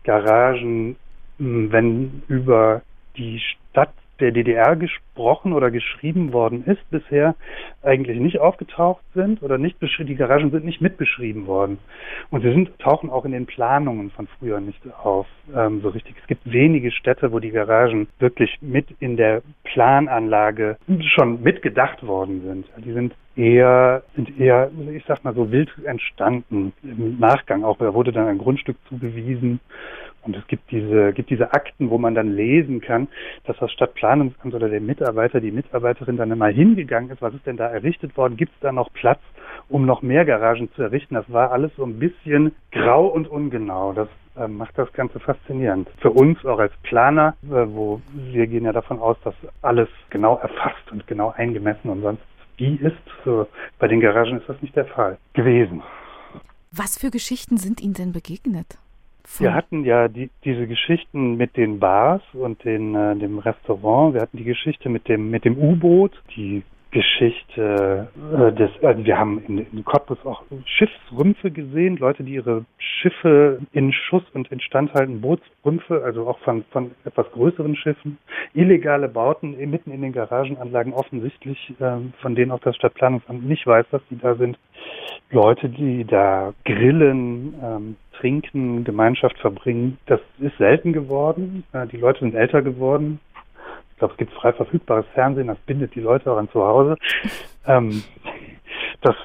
[0.05, 0.97] Garagen,
[1.39, 2.83] hm, wenn über
[3.17, 7.35] die Stadt der DDR gesprochen oder geschrieben worden ist, bisher
[7.83, 11.79] eigentlich nicht aufgetaucht sind oder nicht die Garagen sind nicht mitbeschrieben worden.
[12.31, 16.17] Und sie sind, tauchen auch in den Planungen von früher nicht auf, ähm, so richtig.
[16.21, 20.77] Es gibt wenige Städte, wo die Garagen wirklich mit in der Plananlage
[21.15, 22.67] schon mitgedacht worden sind.
[22.85, 27.79] Die sind eher, sind eher, ich sag mal so wild entstanden im Nachgang auch.
[27.79, 29.61] Da wurde dann ein Grundstück zugewiesen
[30.27, 33.09] und es gibt diese, gibt diese Akten, wo man dann lesen kann,
[33.45, 37.57] dass das Stadtplanungsamt oder der Mitarbeiter, die Mitarbeiterin dann einmal hingegangen ist, was ist denn
[37.57, 38.37] da errichtet worden?
[38.37, 39.21] Gibt es da noch Platz,
[39.69, 41.15] um noch mehr Garagen zu errichten?
[41.15, 43.93] Das war alles so ein bisschen grau und ungenau.
[43.93, 45.89] Das äh, macht das Ganze faszinierend.
[46.01, 50.37] Für uns auch als Planer, äh, wo wir gehen ja davon aus, dass alles genau
[50.37, 52.23] erfasst und genau eingemessen und sonst
[52.57, 52.97] wie ist.
[53.25, 53.47] So,
[53.79, 55.83] bei den Garagen ist das nicht der Fall gewesen.
[56.73, 58.79] Was für Geschichten sind Ihnen denn begegnet?
[59.39, 64.15] Wir hatten ja die, diese Geschichten mit den Bars und den, äh, dem Restaurant.
[64.15, 66.63] Wir hatten die Geschichte mit dem, mit dem U-Boot, die
[66.97, 72.65] Geschichte äh, des, also wir haben in, in Cottbus auch Schiffsrümpfe gesehen, Leute, die ihre
[72.79, 78.19] Schiffe in Schuss und instand halten, Bootsrümpfe, also auch von, von etwas größeren Schiffen,
[78.55, 83.87] illegale Bauten mitten in den Garagenanlagen offensichtlich, äh, von denen auch das Stadtplanungsamt nicht weiß,
[83.91, 84.57] dass die da sind.
[85.31, 91.65] Leute, die da grillen, ähm, trinken, Gemeinschaft verbringen, das ist selten geworden.
[91.93, 93.21] Die Leute sind älter geworden.
[93.93, 96.97] Ich glaube, es gibt frei verfügbares Fernsehen, das bindet die Leute auch an zu Hause.
[97.69, 98.05] Ähm,
[99.01, 99.17] das,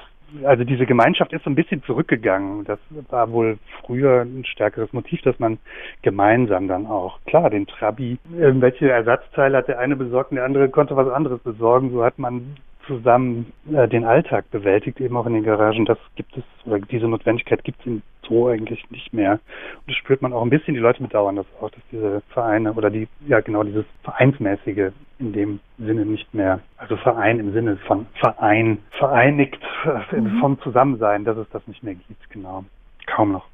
[0.42, 2.64] also diese Gemeinschaft ist so ein bisschen zurückgegangen.
[2.64, 5.58] Das war wohl früher ein stärkeres Motiv, dass man
[6.02, 10.70] gemeinsam dann auch, klar, den Trabi, irgendwelche Ersatzteile hat der eine besorgt und der andere
[10.70, 11.92] konnte was anderes besorgen.
[11.92, 15.84] So hat man zusammen äh, den Alltag bewältigt, eben auch in den Garagen.
[15.84, 19.32] Das gibt es, oder diese Notwendigkeit gibt es in so eigentlich nicht mehr.
[19.32, 22.72] Und das spürt man auch ein bisschen, die Leute bedauern das auch, dass diese Vereine
[22.72, 27.76] oder die, ja genau, dieses Vereinsmäßige in dem Sinne nicht mehr, also Verein im Sinne
[27.86, 30.40] von Verein, vereinigt äh, mhm.
[30.40, 32.64] vom Zusammensein, dass es das nicht mehr gibt, genau.
[33.06, 33.46] Kaum noch.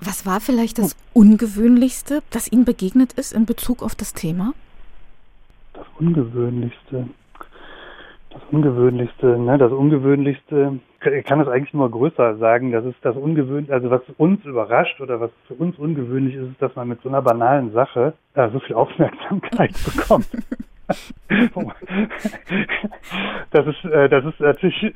[0.00, 4.54] Was war vielleicht das Ungewöhnlichste, das Ihnen begegnet ist in Bezug auf das Thema?
[5.74, 7.06] Das Ungewöhnlichste.
[8.30, 13.16] Das Ungewöhnlichste, ne, das Ungewöhnlichste, ich kann es eigentlich nur größer sagen, das ist das
[13.16, 17.02] Ungewöhnliche, also was uns überrascht oder was für uns ungewöhnlich ist, ist, dass man mit
[17.02, 20.28] so einer banalen Sache äh, so viel Aufmerksamkeit bekommt.
[23.50, 24.94] das ist, äh, das ist natürlich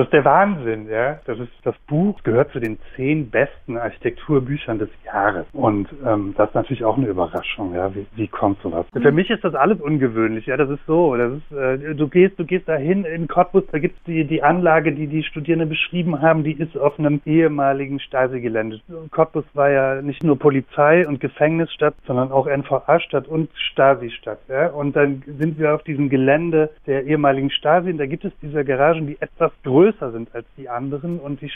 [0.00, 1.20] Das ist der Wahnsinn, ja.
[1.26, 5.44] Das ist das Buch gehört zu den zehn besten Architekturbüchern des Jahres.
[5.52, 7.94] Und ähm, das ist natürlich auch eine Überraschung, ja.
[7.94, 8.86] Wie, wie kommt sowas?
[8.94, 9.02] Mhm.
[9.02, 10.56] Für mich ist das alles ungewöhnlich, ja.
[10.56, 11.14] Das ist so.
[11.16, 14.92] Das ist, äh, du gehst, du gehst dahin in Cottbus, da gibt's die die Anlage,
[14.92, 18.80] die die Studierenden beschrieben haben, die ist auf einem ehemaligen Stasi-Gelände.
[19.10, 24.68] Cottbus war ja nicht nur Polizei und Gefängnisstadt, sondern auch NVA-Stadt und Stasi-Stadt, ja.
[24.68, 28.64] Und dann sind wir auf diesem Gelände der ehemaligen Stasi und da gibt es diese
[28.64, 31.50] Garagen, die etwas größer größer sind als die anderen und die,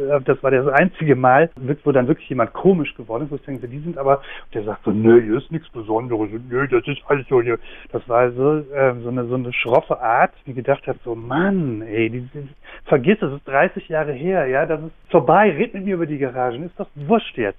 [0.00, 1.50] äh, das war das einzige Mal,
[1.84, 4.22] wo dann wirklich jemand komisch geworden ist, wo ich denke, die sind aber,
[4.54, 7.58] der sagt so, nö, hier ist nichts Besonderes, nö, das ist alles so hier.
[7.92, 11.82] Das war so, äh, so eine, so eine schroffe Art, die gedacht hat, so, Mann,
[11.82, 12.48] ey, die, die,
[12.84, 16.18] vergiss, das ist 30 Jahre her, ja, das ist vorbei, red mit mir über die
[16.18, 17.58] Garagen, ist doch wurscht jetzt.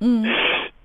[0.00, 0.26] Mhm.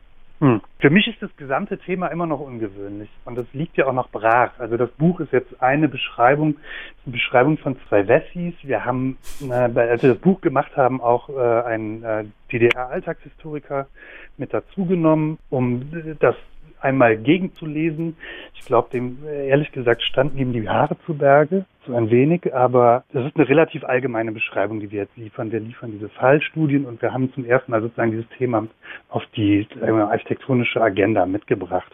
[0.44, 0.60] Hm.
[0.80, 4.10] Für mich ist das gesamte Thema immer noch ungewöhnlich und das liegt ja auch noch
[4.10, 4.52] brach.
[4.60, 6.58] Also das Buch ist jetzt eine Beschreibung,
[7.06, 8.54] eine Beschreibung von zwei Wessis.
[8.62, 13.88] Wir haben, äh, als wir das Buch gemacht haben, auch äh, einen äh, DDR-Alltagshistoriker
[14.36, 16.36] mit dazugenommen, um das
[16.84, 18.18] einmal gegenzulesen.
[18.56, 23.04] Ich glaube, dem ehrlich gesagt standen ihm die Haare zu Berge, so ein wenig, aber
[23.12, 25.52] das ist eine relativ allgemeine Beschreibung, die wir jetzt liefern.
[25.52, 28.68] Wir liefern diese Fallstudien und wir haben zum ersten Mal sozusagen dieses Thema
[29.10, 31.92] auf die wir, architektonische Agenda mitgebracht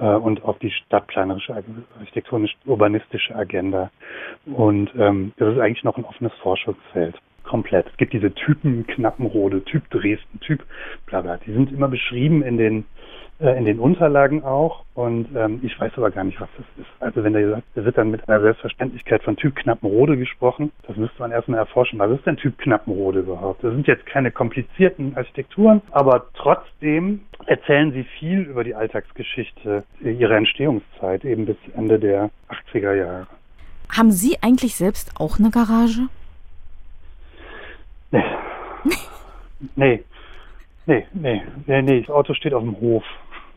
[0.00, 1.54] äh, und auf die stadtplanerische,
[2.00, 3.90] architektonisch-urbanistische Agenda.
[4.46, 7.86] Und ähm, das ist eigentlich noch ein offenes Forschungsfeld komplett.
[7.86, 10.64] Es gibt diese Typen Knappenrode, Typ Dresden, Typ
[11.06, 11.36] bla bla.
[11.36, 12.84] Die sind immer beschrieben in den
[13.40, 14.84] äh, in den Unterlagen auch.
[14.94, 16.90] Und ähm, ich weiß aber gar nicht, was das ist.
[17.00, 20.96] Also wenn der sagt, da wird dann mit einer Selbstverständlichkeit von Typ Knappenrode gesprochen, das
[20.96, 21.98] müsste man erstmal erforschen.
[21.98, 23.64] Was ist denn Typ Knappenrode überhaupt?
[23.64, 30.36] Das sind jetzt keine komplizierten Architekturen, aber trotzdem erzählen sie viel über die Alltagsgeschichte ihrer
[30.36, 32.30] Entstehungszeit, eben bis Ende der
[32.72, 33.26] 80er Jahre.
[33.90, 36.08] Haben Sie eigentlich selbst auch eine Garage?
[38.10, 38.24] Nee.
[39.76, 40.04] nee.
[40.86, 43.04] Nee, nee, nee, nee, das Auto steht auf dem Hof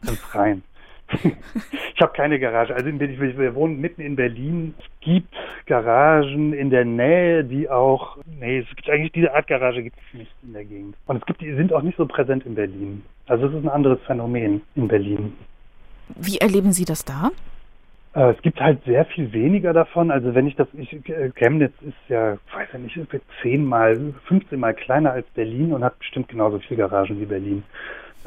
[0.04, 0.64] im Freien.
[1.24, 2.76] ich habe keine Garage.
[2.76, 4.74] Also in, wir wohnen mitten in Berlin.
[4.78, 5.34] Es gibt
[5.66, 10.20] Garagen in der Nähe, die auch, nee, es gibt eigentlich diese Art Garage gibt es
[10.20, 10.96] nicht in der Gegend.
[11.06, 13.04] Und es gibt, die sind auch nicht so präsent in Berlin.
[13.28, 15.34] Also es ist ein anderes Phänomen in Berlin.
[16.16, 17.32] Wie erleben Sie das da?
[18.14, 20.12] Äh, es gibt halt sehr viel weniger davon.
[20.12, 23.00] Also wenn ich das, ich, äh, Chemnitz ist ja, weiß ja nicht,
[23.42, 27.64] zehnmal, 15 mal kleiner als Berlin und hat bestimmt genauso viele Garagen wie Berlin.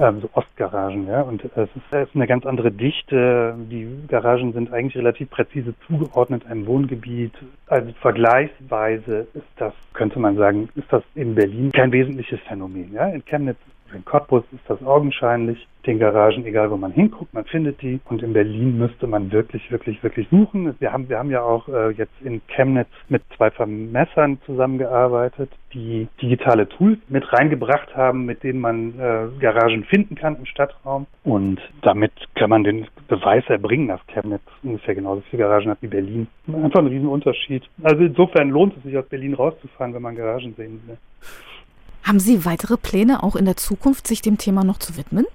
[0.00, 1.20] Ähm, so Ostgaragen, ja.
[1.20, 3.54] Und es ist, es ist eine ganz andere Dichte.
[3.70, 7.34] Die Garagen sind eigentlich relativ präzise zugeordnet einem Wohngebiet.
[7.66, 12.94] Also vergleichsweise ist das, könnte man sagen, ist das in Berlin kein wesentliches Phänomen.
[12.94, 13.08] Ja.
[13.08, 13.58] In Chemnitz
[13.94, 15.66] in Cottbus ist das augenscheinlich.
[15.86, 18.00] Den Garagen, egal wo man hinguckt, man findet die.
[18.04, 20.74] Und in Berlin müsste man wirklich, wirklich, wirklich suchen.
[20.78, 26.06] Wir haben, wir haben ja auch äh, jetzt in Chemnitz mit zwei Vermessern zusammengearbeitet, die
[26.20, 31.06] digitale Tools mit reingebracht haben, mit denen man äh, Garagen finden kann im Stadtraum.
[31.24, 35.88] Und damit kann man den Beweis erbringen, dass Chemnitz ungefähr genauso viele Garagen hat wie
[35.88, 36.26] Berlin.
[36.46, 37.62] Einfach ein Riesenunterschied.
[37.82, 40.98] Also insofern lohnt es sich aus Berlin rauszufahren, wenn man Garagen sehen will.
[42.02, 45.26] Haben Sie weitere Pläne, auch in der Zukunft sich dem Thema noch zu widmen?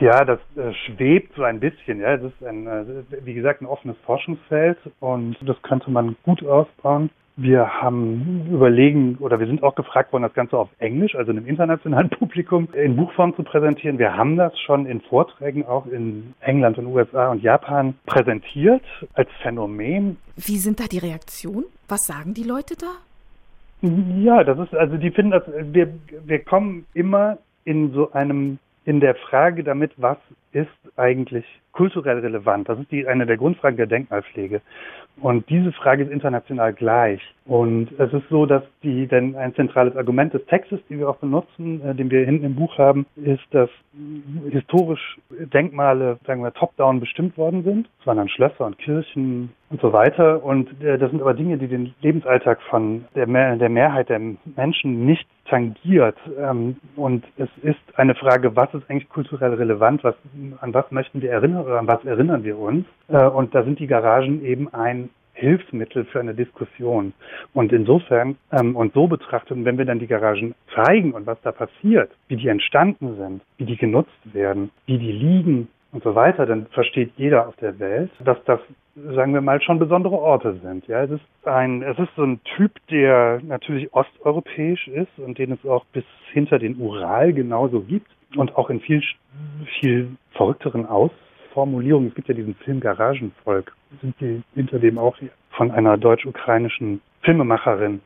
[0.00, 2.00] Ja, das äh, schwebt so ein bisschen.
[2.00, 2.84] Ja, es ist ein, äh,
[3.24, 7.10] wie gesagt, ein offenes Forschungsfeld und das könnte man gut ausbauen.
[7.36, 11.46] Wir haben überlegen oder wir sind auch gefragt worden, das Ganze auf Englisch, also einem
[11.46, 13.98] internationalen Publikum, in Buchform zu präsentieren.
[13.98, 18.82] Wir haben das schon in Vorträgen auch in England und USA und Japan präsentiert
[19.14, 20.18] als Phänomen.
[20.36, 21.66] Wie sind da die Reaktionen?
[21.88, 22.90] Was sagen die Leute da?
[23.82, 25.92] Ja, das ist, also die finden das, wir,
[26.24, 30.18] wir kommen immer in so einem, in der Frage damit, was
[30.52, 32.68] ist eigentlich kulturell relevant?
[32.68, 34.60] Das ist die, eine der Grundfragen der Denkmalpflege.
[35.20, 37.20] Und diese Frage ist international gleich.
[37.44, 41.16] Und es ist so, dass die, denn ein zentrales Argument des Textes, den wir auch
[41.16, 43.68] benutzen, äh, den wir hinten im Buch haben, ist, dass
[44.50, 47.88] historisch Denkmale, sagen wir, top-down bestimmt worden sind.
[48.00, 50.42] Es waren dann Schlösser und Kirchen und so weiter.
[50.42, 54.20] Und äh, das sind aber Dinge, die den Lebensalltag von der, Mehr der Mehrheit der
[54.56, 56.16] Menschen nicht tangiert.
[56.38, 60.04] Ähm, und es ist eine Frage, was ist eigentlich kulturell relevant?
[60.04, 60.14] Was,
[60.60, 62.86] an was möchten wir erinnern oder an was erinnern wir uns?
[63.08, 67.14] Äh, und da sind die Garagen eben ein Hilfsmittel für eine Diskussion.
[67.54, 71.52] Und insofern ähm, und so betrachtet, wenn wir dann die Garagen zeigen und was da
[71.52, 76.46] passiert, wie die entstanden sind, wie die genutzt werden, wie die liegen und so weiter,
[76.46, 78.60] dann versteht jeder auf der Welt, dass das,
[78.94, 80.86] sagen wir mal, schon besondere Orte sind.
[80.88, 85.52] Ja, es ist ein, es ist so ein Typ, der natürlich osteuropäisch ist und den
[85.52, 89.02] es auch bis hinter den Ural genauso gibt und auch in viel,
[89.80, 91.10] viel verrückteren Aus
[91.52, 92.06] Formulierung.
[92.06, 93.72] Es gibt ja diesen Film Garagenvolk.
[94.00, 95.16] Sind die hinter dem auch
[95.50, 98.00] von einer deutsch-ukrainischen Filmemacherin,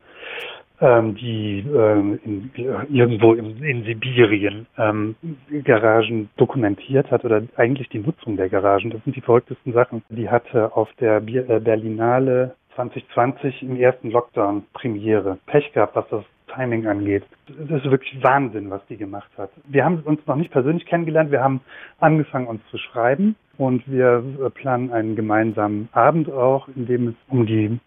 [0.80, 2.50] die ähm, in,
[2.90, 5.16] irgendwo in, in Sibirien ähm,
[5.64, 8.90] Garagen dokumentiert hat oder eigentlich die Nutzung der Garagen.
[8.90, 10.02] Das sind die verrücktesten Sachen.
[10.10, 15.38] Die hatte auf der äh, Berlinale 2020 im ersten Lockdown Premiere.
[15.46, 16.24] Pech gehabt, was das
[16.54, 17.24] Timing angeht.
[17.48, 19.50] Das ist wirklich Wahnsinn, was die gemacht hat.
[19.66, 21.30] Wir haben uns noch nicht persönlich kennengelernt.
[21.30, 21.60] Wir haben
[22.00, 24.22] angefangen, uns zu schreiben und wir
[24.54, 27.78] planen einen gemeinsamen Abend auch, in dem es um die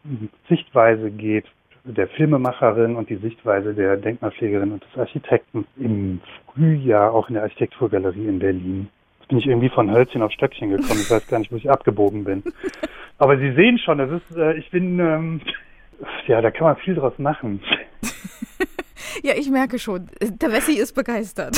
[0.47, 1.45] Sichtweise geht
[1.83, 7.43] der Filmemacherin und die Sichtweise der Denkmalpflegerin und des Architekten im Frühjahr auch in der
[7.43, 8.89] Architekturgalerie in Berlin.
[9.19, 10.99] Jetzt bin ich irgendwie von Hölzchen auf Stöckchen gekommen.
[11.01, 12.43] Ich weiß gar nicht, wo ich abgebogen bin.
[13.17, 15.41] Aber Sie sehen schon, das ist, äh, ich bin, ähm,
[16.27, 17.61] ja, da kann man viel draus machen.
[19.23, 20.07] Ja, ich merke schon.
[20.21, 21.57] Der Wessi ist begeistert.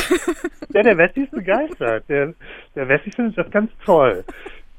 [0.73, 2.05] Ja, der Wessi ist begeistert.
[2.09, 2.33] Der,
[2.75, 4.23] der Wessi findet das ganz toll.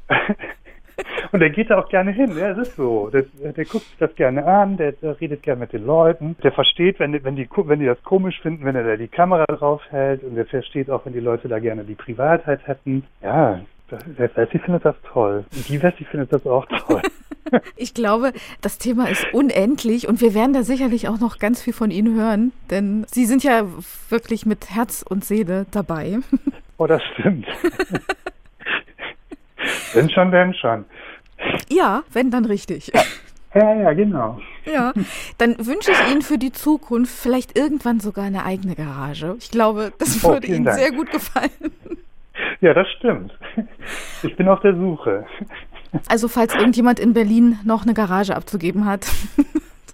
[1.33, 3.09] Und der geht da auch gerne hin, ja, es ist so.
[3.11, 6.37] Der, der guckt sich das gerne an, der, der, redet gerne mit den Leuten.
[6.43, 9.47] Der versteht, wenn, wenn, die, wenn die das komisch finden, wenn er da die Kamera
[9.47, 10.23] drauf hält.
[10.25, 13.05] Und der versteht auch, wenn die Leute da gerne die Privatheit hätten.
[13.23, 15.45] Ja, der Wessi findet das toll.
[15.55, 17.03] Und die Wessi findet das auch toll.
[17.77, 18.33] Ich glaube,
[18.63, 22.19] das Thema ist unendlich und wir werden da sicherlich auch noch ganz viel von Ihnen
[22.19, 23.67] hören, denn Sie sind ja
[24.09, 26.21] wirklich mit Herz und Seele dabei.
[26.79, 27.47] Oh, das stimmt.
[29.95, 30.85] wenn schon, wenn schon.
[31.69, 32.93] Ja, wenn dann richtig.
[33.55, 34.41] Ja, ja, genau.
[34.65, 34.93] Ja,
[35.39, 39.37] dann wünsche ich Ihnen für die Zukunft vielleicht irgendwann sogar eine eigene Garage.
[39.39, 40.79] Ich glaube, das würde oh, Ihnen Dank.
[40.79, 41.51] sehr gut gefallen.
[42.61, 43.33] Ja, das stimmt.
[44.23, 45.27] Ich bin auf der Suche.
[46.09, 49.07] Also falls irgendjemand in Berlin noch eine Garage abzugeben hat,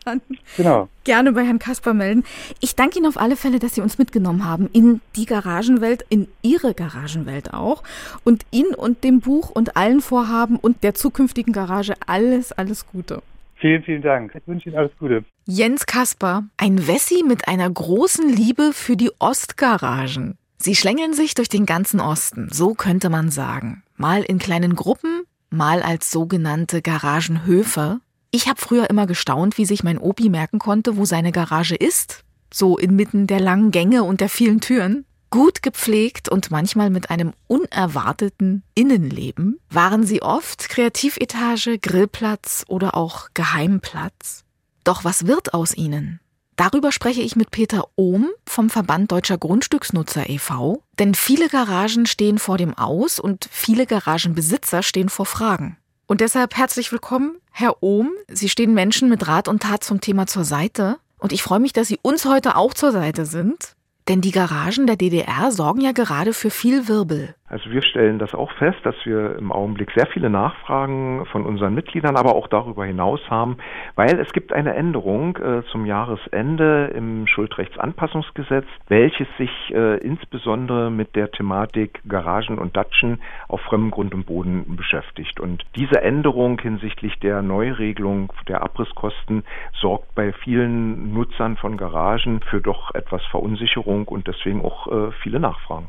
[0.09, 0.21] dann
[0.57, 0.89] genau.
[1.05, 2.25] gerne bei Herrn Kasper melden.
[2.61, 6.29] Ich danke Ihnen auf alle Fälle, dass Sie uns mitgenommen haben in die Garagenwelt, in
[6.43, 7.83] Ihre Garagenwelt auch.
[8.25, 13.23] Und Ihnen und dem Buch und allen Vorhaben und der zukünftigen Garage alles, alles Gute.
[13.57, 14.35] Vielen, vielen Dank.
[14.35, 15.25] Ich wünsche Ihnen alles Gute.
[15.45, 20.39] Jens Kasper, ein Wessi mit einer großen Liebe für die Ostgaragen.
[20.59, 23.83] Sie schlängeln sich durch den ganzen Osten, so könnte man sagen.
[23.97, 28.01] Mal in kleinen Gruppen, mal als sogenannte Garagenhöfe.
[28.31, 32.25] Ich habe früher immer gestaunt, wie sich mein Opi merken konnte, wo seine Garage ist,
[32.53, 35.07] so inmitten der langen Gänge und der vielen Türen.
[35.31, 43.29] Gut gepflegt und manchmal mit einem unerwarteten Innenleben waren sie oft Kreativetage, Grillplatz oder auch
[43.35, 44.45] Geheimplatz.
[44.85, 46.21] Doch was wird aus ihnen?
[46.57, 52.39] Darüber spreche ich mit Peter Ohm vom Verband Deutscher Grundstücksnutzer e.V., denn viele Garagen stehen
[52.39, 55.77] vor dem Aus und viele Garagenbesitzer stehen vor Fragen.
[56.11, 58.11] Und deshalb herzlich willkommen, Herr Ohm.
[58.29, 60.97] Sie stehen Menschen mit Rat und Tat zum Thema zur Seite.
[61.19, 63.75] Und ich freue mich, dass Sie uns heute auch zur Seite sind.
[64.09, 67.35] Denn die Garagen der DDR sorgen ja gerade für viel Wirbel.
[67.51, 71.75] Also wir stellen das auch fest, dass wir im Augenblick sehr viele Nachfragen von unseren
[71.75, 73.57] Mitgliedern, aber auch darüber hinaus haben,
[73.95, 81.17] weil es gibt eine Änderung äh, zum Jahresende im Schuldrechtsanpassungsgesetz, welches sich äh, insbesondere mit
[81.17, 85.41] der Thematik Garagen und Datschen auf fremdem Grund und Boden beschäftigt.
[85.41, 89.45] Und diese Änderung hinsichtlich der Neuregelung der Abrisskosten
[89.81, 95.41] sorgt bei vielen Nutzern von Garagen für doch etwas Verunsicherung und deswegen auch äh, viele
[95.41, 95.89] Nachfragen.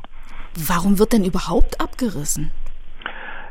[0.54, 2.50] Warum wird denn überhaupt abgerissen?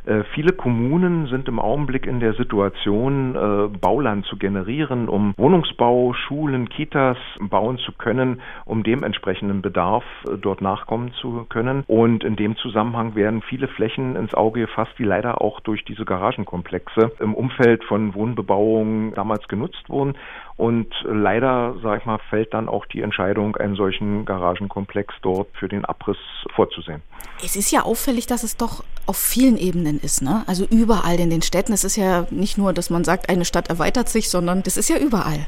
[0.09, 6.13] Äh, viele Kommunen sind im Augenblick in der Situation, äh, Bauland zu generieren, um Wohnungsbau,
[6.13, 11.83] Schulen, Kitas bauen zu können, um dem entsprechenden Bedarf äh, dort nachkommen zu können.
[11.85, 16.05] Und in dem Zusammenhang werden viele Flächen ins Auge gefasst, die leider auch durch diese
[16.05, 20.15] Garagenkomplexe im Umfeld von Wohnbebauung damals genutzt wurden.
[20.57, 25.69] Und leider, sag ich mal, fällt dann auch die Entscheidung, einen solchen Garagenkomplex dort für
[25.69, 26.17] den Abriss
[26.53, 27.01] vorzusehen.
[27.41, 30.43] Es ist ja auffällig, dass es doch auf vielen Ebenen ist, ne?
[30.47, 31.73] Also überall in den Städten.
[31.73, 34.89] Es ist ja nicht nur, dass man sagt, eine Stadt erweitert sich, sondern das ist
[34.89, 35.45] ja überall.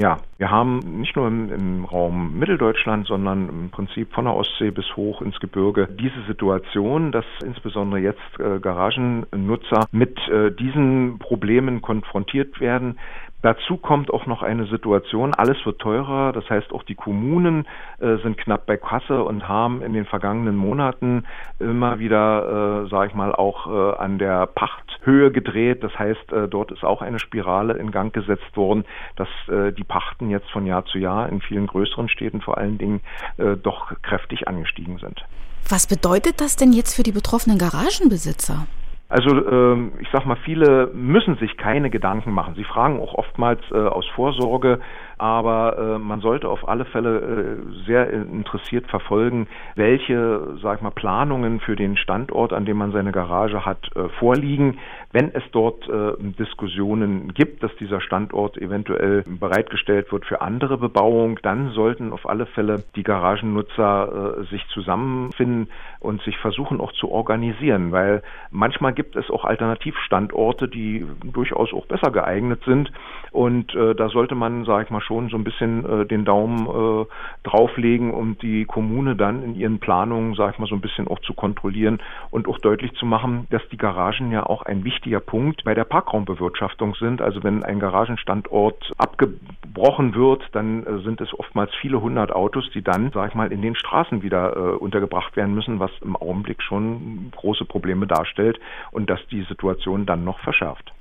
[0.00, 4.70] Ja, wir haben nicht nur im, im, Raum Mitteldeutschland, sondern im Prinzip von der Ostsee
[4.70, 11.82] bis hoch ins Gebirge diese Situation, dass insbesondere jetzt äh, Garagennutzer mit äh, diesen Problemen
[11.82, 12.96] konfrontiert werden.
[13.40, 17.68] Dazu kommt auch noch eine Situation, alles wird teurer, das heißt auch die Kommunen
[18.00, 21.24] äh, sind knapp bei Kasse und haben in den vergangenen Monaten
[21.60, 25.84] immer wieder, äh, sage ich mal, auch äh, an der Pachthöhe gedreht.
[25.84, 28.84] Das heißt, äh, dort ist auch eine Spirale in Gang gesetzt worden,
[29.14, 32.76] dass äh, die Pachten jetzt von Jahr zu Jahr in vielen größeren Städten vor allen
[32.76, 33.00] Dingen
[33.36, 35.24] äh, doch kräftig angestiegen sind.
[35.68, 38.66] Was bedeutet das denn jetzt für die betroffenen Garagenbesitzer?
[39.08, 42.54] Also ähm, ich sag mal, viele müssen sich keine Gedanken machen.
[42.56, 44.80] Sie fragen auch oftmals äh, aus Vorsorge,
[45.18, 51.60] aber äh, man sollte auf alle Fälle äh, sehr interessiert verfolgen, welche, sag mal, Planungen
[51.60, 54.78] für den Standort, an dem man seine Garage hat, äh, vorliegen.
[55.12, 61.38] Wenn es dort äh, Diskussionen gibt, dass dieser Standort eventuell bereitgestellt wird für andere Bebauung,
[61.42, 65.68] dann sollten auf alle Fälle die Garagennutzer äh, sich zusammenfinden
[66.00, 71.86] und sich versuchen auch zu organisieren, weil manchmal gibt es auch Alternativstandorte, die durchaus auch
[71.86, 72.92] besser geeignet sind
[73.32, 76.66] und äh, da sollte man, sage ich mal, schon so ein bisschen äh, den Daumen
[76.66, 77.06] äh,
[77.42, 81.18] drauflegen, um die Kommune dann in ihren Planungen, sage ich mal, so ein bisschen auch
[81.20, 81.98] zu kontrollieren
[82.30, 85.84] und auch deutlich zu machen, dass die Garagen ja auch ein wichtiger Punkt bei der
[85.84, 87.22] Parkraumbewirtschaftung sind.
[87.22, 92.82] Also wenn ein Garagenstandort abgebrochen wird, dann äh, sind es oftmals viele hundert Autos, die
[92.82, 96.62] dann, sage ich mal, in den Straßen wieder äh, untergebracht werden müssen, was im Augenblick
[96.62, 100.92] schon große Probleme darstellt und das die Situation dann noch verschärft.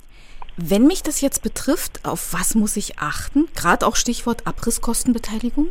[0.59, 3.47] Wenn mich das jetzt betrifft, auf was muss ich achten?
[3.53, 5.67] Gerade auch Stichwort Abrisskostenbeteiligung?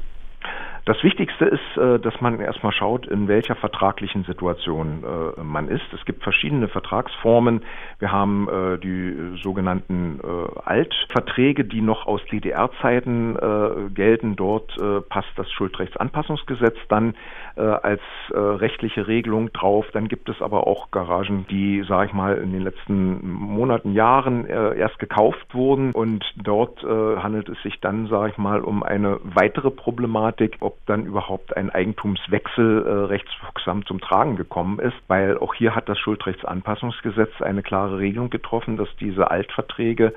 [0.87, 5.83] Das Wichtigste ist, äh, dass man erstmal schaut, in welcher vertraglichen Situation äh, man ist.
[5.93, 7.65] Es gibt verschiedene Vertragsformen.
[7.99, 10.21] Wir haben äh, die sogenannten
[10.65, 14.37] Altverträge, die noch aus DDR-Zeiten gelten.
[14.37, 14.77] Dort
[15.09, 17.15] passt das Schuldrechtsanpassungsgesetz dann
[17.57, 19.87] als rechtliche Regelung drauf.
[19.93, 24.47] Dann gibt es aber auch Garagen, die, sage ich mal, in den letzten Monaten, Jahren
[24.47, 25.93] erst gekauft wurden.
[25.93, 31.07] Und dort handelt es sich dann, sage ich mal, um eine weitere Problematik, ob dann
[31.07, 37.41] überhaupt ein Eigentumswechsel äh, rechtswirksam zum Tragen gekommen ist, weil auch hier hat das Schuldrechtsanpassungsgesetz
[37.41, 40.13] eine klare Regelung getroffen, dass diese Altverträge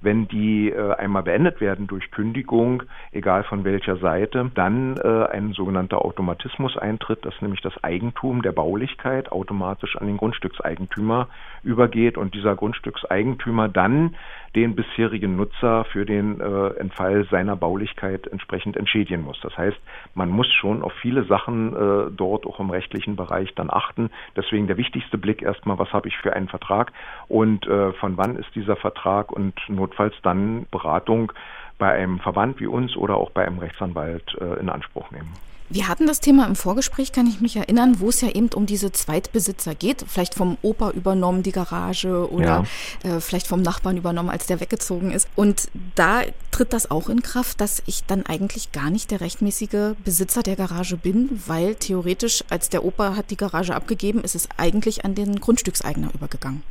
[0.00, 2.82] wenn die äh, einmal beendet werden durch Kündigung,
[3.12, 8.52] egal von welcher Seite, dann äh, ein sogenannter Automatismus eintritt, dass nämlich das Eigentum der
[8.52, 11.28] Baulichkeit automatisch an den Grundstückseigentümer
[11.62, 14.14] übergeht und dieser Grundstückseigentümer dann
[14.54, 19.40] den bisherigen Nutzer für den äh, Entfall seiner Baulichkeit entsprechend entschädigen muss.
[19.40, 19.76] Das heißt,
[20.14, 24.10] man muss schon auf viele Sachen äh, dort auch im rechtlichen Bereich dann achten.
[24.36, 26.92] Deswegen der wichtigste Blick erstmal, was habe ich für einen Vertrag
[27.28, 29.54] und äh, von wann ist dieser Vertrag und
[29.84, 31.32] notfalls dann Beratung
[31.78, 35.32] bei einem Verband wie uns oder auch bei einem Rechtsanwalt äh, in Anspruch nehmen.
[35.70, 38.66] Wir hatten das Thema im Vorgespräch, kann ich mich erinnern, wo es ja eben um
[38.66, 40.04] diese Zweitbesitzer geht.
[40.06, 42.64] Vielleicht vom Opa übernommen, die Garage oder
[43.02, 43.16] ja.
[43.16, 45.26] äh, vielleicht vom Nachbarn übernommen, als der weggezogen ist.
[45.36, 46.20] Und da
[46.50, 50.56] tritt das auch in Kraft, dass ich dann eigentlich gar nicht der rechtmäßige Besitzer der
[50.56, 55.14] Garage bin, weil theoretisch, als der Opa hat die Garage abgegeben, ist es eigentlich an
[55.14, 56.62] den Grundstückseigner übergegangen.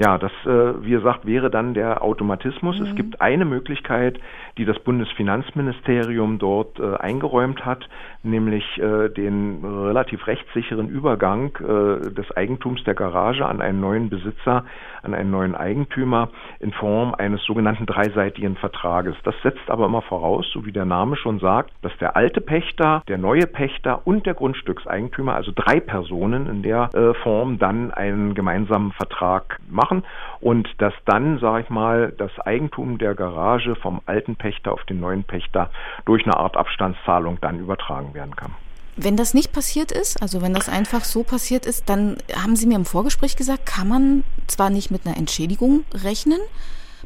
[0.00, 2.80] Ja, das, äh, wie gesagt, wäre dann der Automatismus.
[2.80, 2.86] Mhm.
[2.86, 4.18] Es gibt eine Möglichkeit,
[4.56, 7.86] die das Bundesfinanzministerium dort äh, eingeräumt hat,
[8.22, 14.64] nämlich äh, den relativ rechtssicheren Übergang äh, des Eigentums der Garage an einen neuen Besitzer,
[15.02, 19.16] an einen neuen Eigentümer in Form eines sogenannten dreiseitigen Vertrages.
[19.24, 23.02] Das setzt aber immer voraus, so wie der Name schon sagt, dass der alte Pächter,
[23.08, 28.34] der neue Pächter und der Grundstückseigentümer, also drei Personen in der äh, Form, dann einen
[28.34, 30.04] gemeinsamen Vertrag machen machen
[30.40, 35.00] und dass dann, sage ich mal, das Eigentum der Garage vom alten Pächter auf den
[35.00, 35.70] neuen Pächter
[36.06, 38.54] durch eine Art Abstandszahlung dann übertragen werden kann.
[38.96, 42.66] Wenn das nicht passiert ist, also wenn das einfach so passiert ist, dann haben Sie
[42.66, 46.40] mir im Vorgespräch gesagt, kann man zwar nicht mit einer Entschädigung rechnen,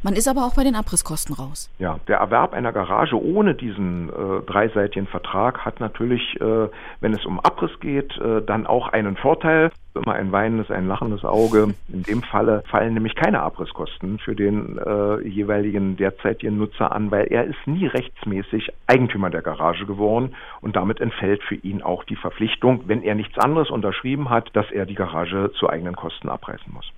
[0.03, 1.71] man ist aber auch bei den Abrisskosten raus.
[1.79, 6.69] Ja, der Erwerb einer Garage ohne diesen äh, dreiseitigen Vertrag hat natürlich, äh,
[7.01, 11.25] wenn es um Abriss geht, äh, dann auch einen Vorteil immer ein weinendes, ein lachendes
[11.25, 11.75] Auge.
[11.89, 17.27] In dem Falle fallen nämlich keine Abrisskosten für den äh, jeweiligen derzeitigen Nutzer an, weil
[17.27, 22.17] er ist nie rechtsmäßig Eigentümer der Garage geworden und damit entfällt für ihn auch die
[22.17, 26.73] Verpflichtung, wenn er nichts anderes unterschrieben hat, dass er die Garage zu eigenen Kosten abreißen
[26.73, 26.91] muss.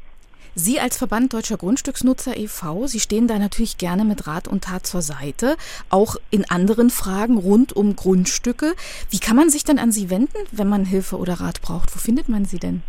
[0.59, 4.87] Sie als Verband Deutscher Grundstücksnutzer e.V., Sie stehen da natürlich gerne mit Rat und Tat
[4.87, 5.59] zur Seite,
[5.91, 8.75] auch in anderen Fragen rund um Grundstücke.
[9.11, 11.95] Wie kann man sich denn an Sie wenden, wenn man Hilfe oder Rat braucht?
[11.95, 12.83] Wo findet man Sie denn?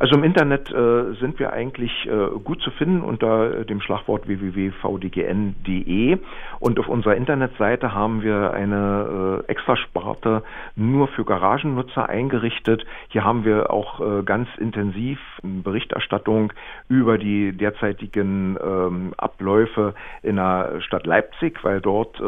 [0.00, 6.18] Also im Internet äh, sind wir eigentlich äh, gut zu finden unter dem Schlagwort www.vdgn.de
[6.60, 10.44] und auf unserer Internetseite haben wir eine äh, Extrasparte
[10.76, 12.86] nur für Garagennutzer eingerichtet.
[13.08, 16.52] Hier haben wir auch äh, ganz intensiv Berichterstattung
[16.88, 22.22] über die derzeitigen ähm, Abläufe in der Stadt Leipzig, weil dort, äh,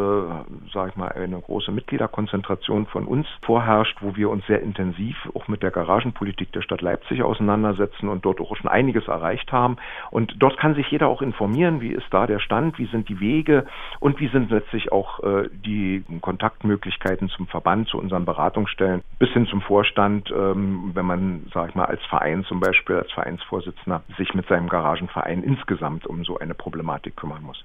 [0.73, 5.47] sage ich mal, eine große Mitgliederkonzentration von uns vorherrscht, wo wir uns sehr intensiv auch
[5.47, 9.77] mit der Garagenpolitik der Stadt Leipzig auseinandersetzen auseinandersetzen und dort auch schon einiges erreicht haben.
[10.11, 13.21] Und dort kann sich jeder auch informieren, wie ist da der Stand, wie sind die
[13.21, 13.67] Wege
[14.01, 19.47] und wie sind letztlich auch äh, die Kontaktmöglichkeiten zum Verband, zu unseren Beratungsstellen bis hin
[19.47, 24.35] zum Vorstand, ähm, wenn man, sag ich mal, als Verein zum Beispiel, als Vereinsvorsitzender sich
[24.35, 27.65] mit seinem Garagenverein insgesamt um so eine Problematik kümmern muss.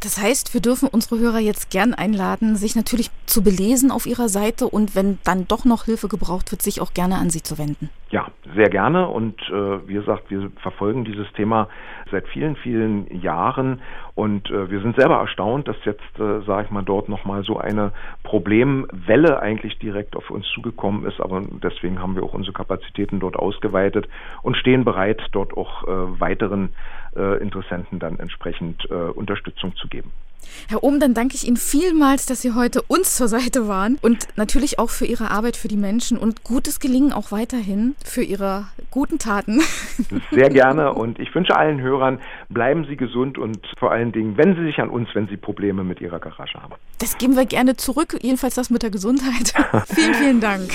[0.00, 4.28] Das heißt, wir dürfen unsere Hörer jetzt gern einladen, sich natürlich zu belesen auf ihrer
[4.28, 7.56] Seite und wenn dann doch noch Hilfe gebraucht wird, sich auch gerne an Sie zu
[7.56, 7.88] wenden.
[8.12, 9.08] Ja, sehr gerne.
[9.08, 11.68] Und äh, wie gesagt, wir verfolgen dieses Thema
[12.10, 13.80] seit vielen, vielen Jahren.
[14.14, 17.56] Und äh, wir sind selber erstaunt, dass jetzt, äh, sage ich mal, dort nochmal so
[17.56, 17.92] eine
[18.22, 23.36] Problemwelle eigentlich direkt auf uns zugekommen ist, aber deswegen haben wir auch unsere Kapazitäten dort
[23.36, 24.06] ausgeweitet
[24.42, 26.74] und stehen bereit, dort auch äh, weiteren
[27.16, 30.12] äh, Interessenten dann entsprechend äh, Unterstützung zu geben.
[30.68, 34.28] Herr Ohm, dann danke ich Ihnen vielmals, dass Sie heute uns zur Seite waren und
[34.36, 38.66] natürlich auch für Ihre Arbeit für die Menschen und gutes Gelingen auch weiterhin für Ihre
[38.90, 39.60] guten Taten.
[40.30, 44.56] Sehr gerne und ich wünsche allen Hörern, bleiben Sie gesund und vor allen Dingen wenden
[44.56, 46.74] Sie sich an uns, wenn Sie Probleme mit Ihrer Garage haben.
[46.98, 49.52] Das geben wir gerne zurück, jedenfalls das mit der Gesundheit.
[49.86, 50.70] vielen, vielen Dank.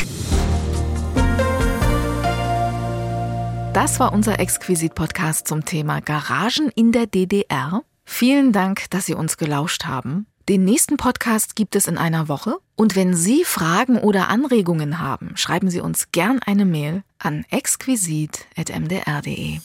[3.73, 7.83] Das war unser Exquisit-Podcast zum Thema Garagen in der DDR.
[8.09, 10.25] Vielen Dank, dass Sie uns gelauscht haben.
[10.49, 12.55] Den nächsten Podcast gibt es in einer Woche.
[12.77, 19.59] Und wenn Sie Fragen oder Anregungen haben, schreiben Sie uns gern eine Mail an exquisit.mdr.de.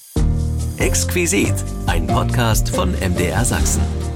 [0.76, 1.54] Exquisit,
[1.86, 4.11] ein Podcast von MDR Sachsen.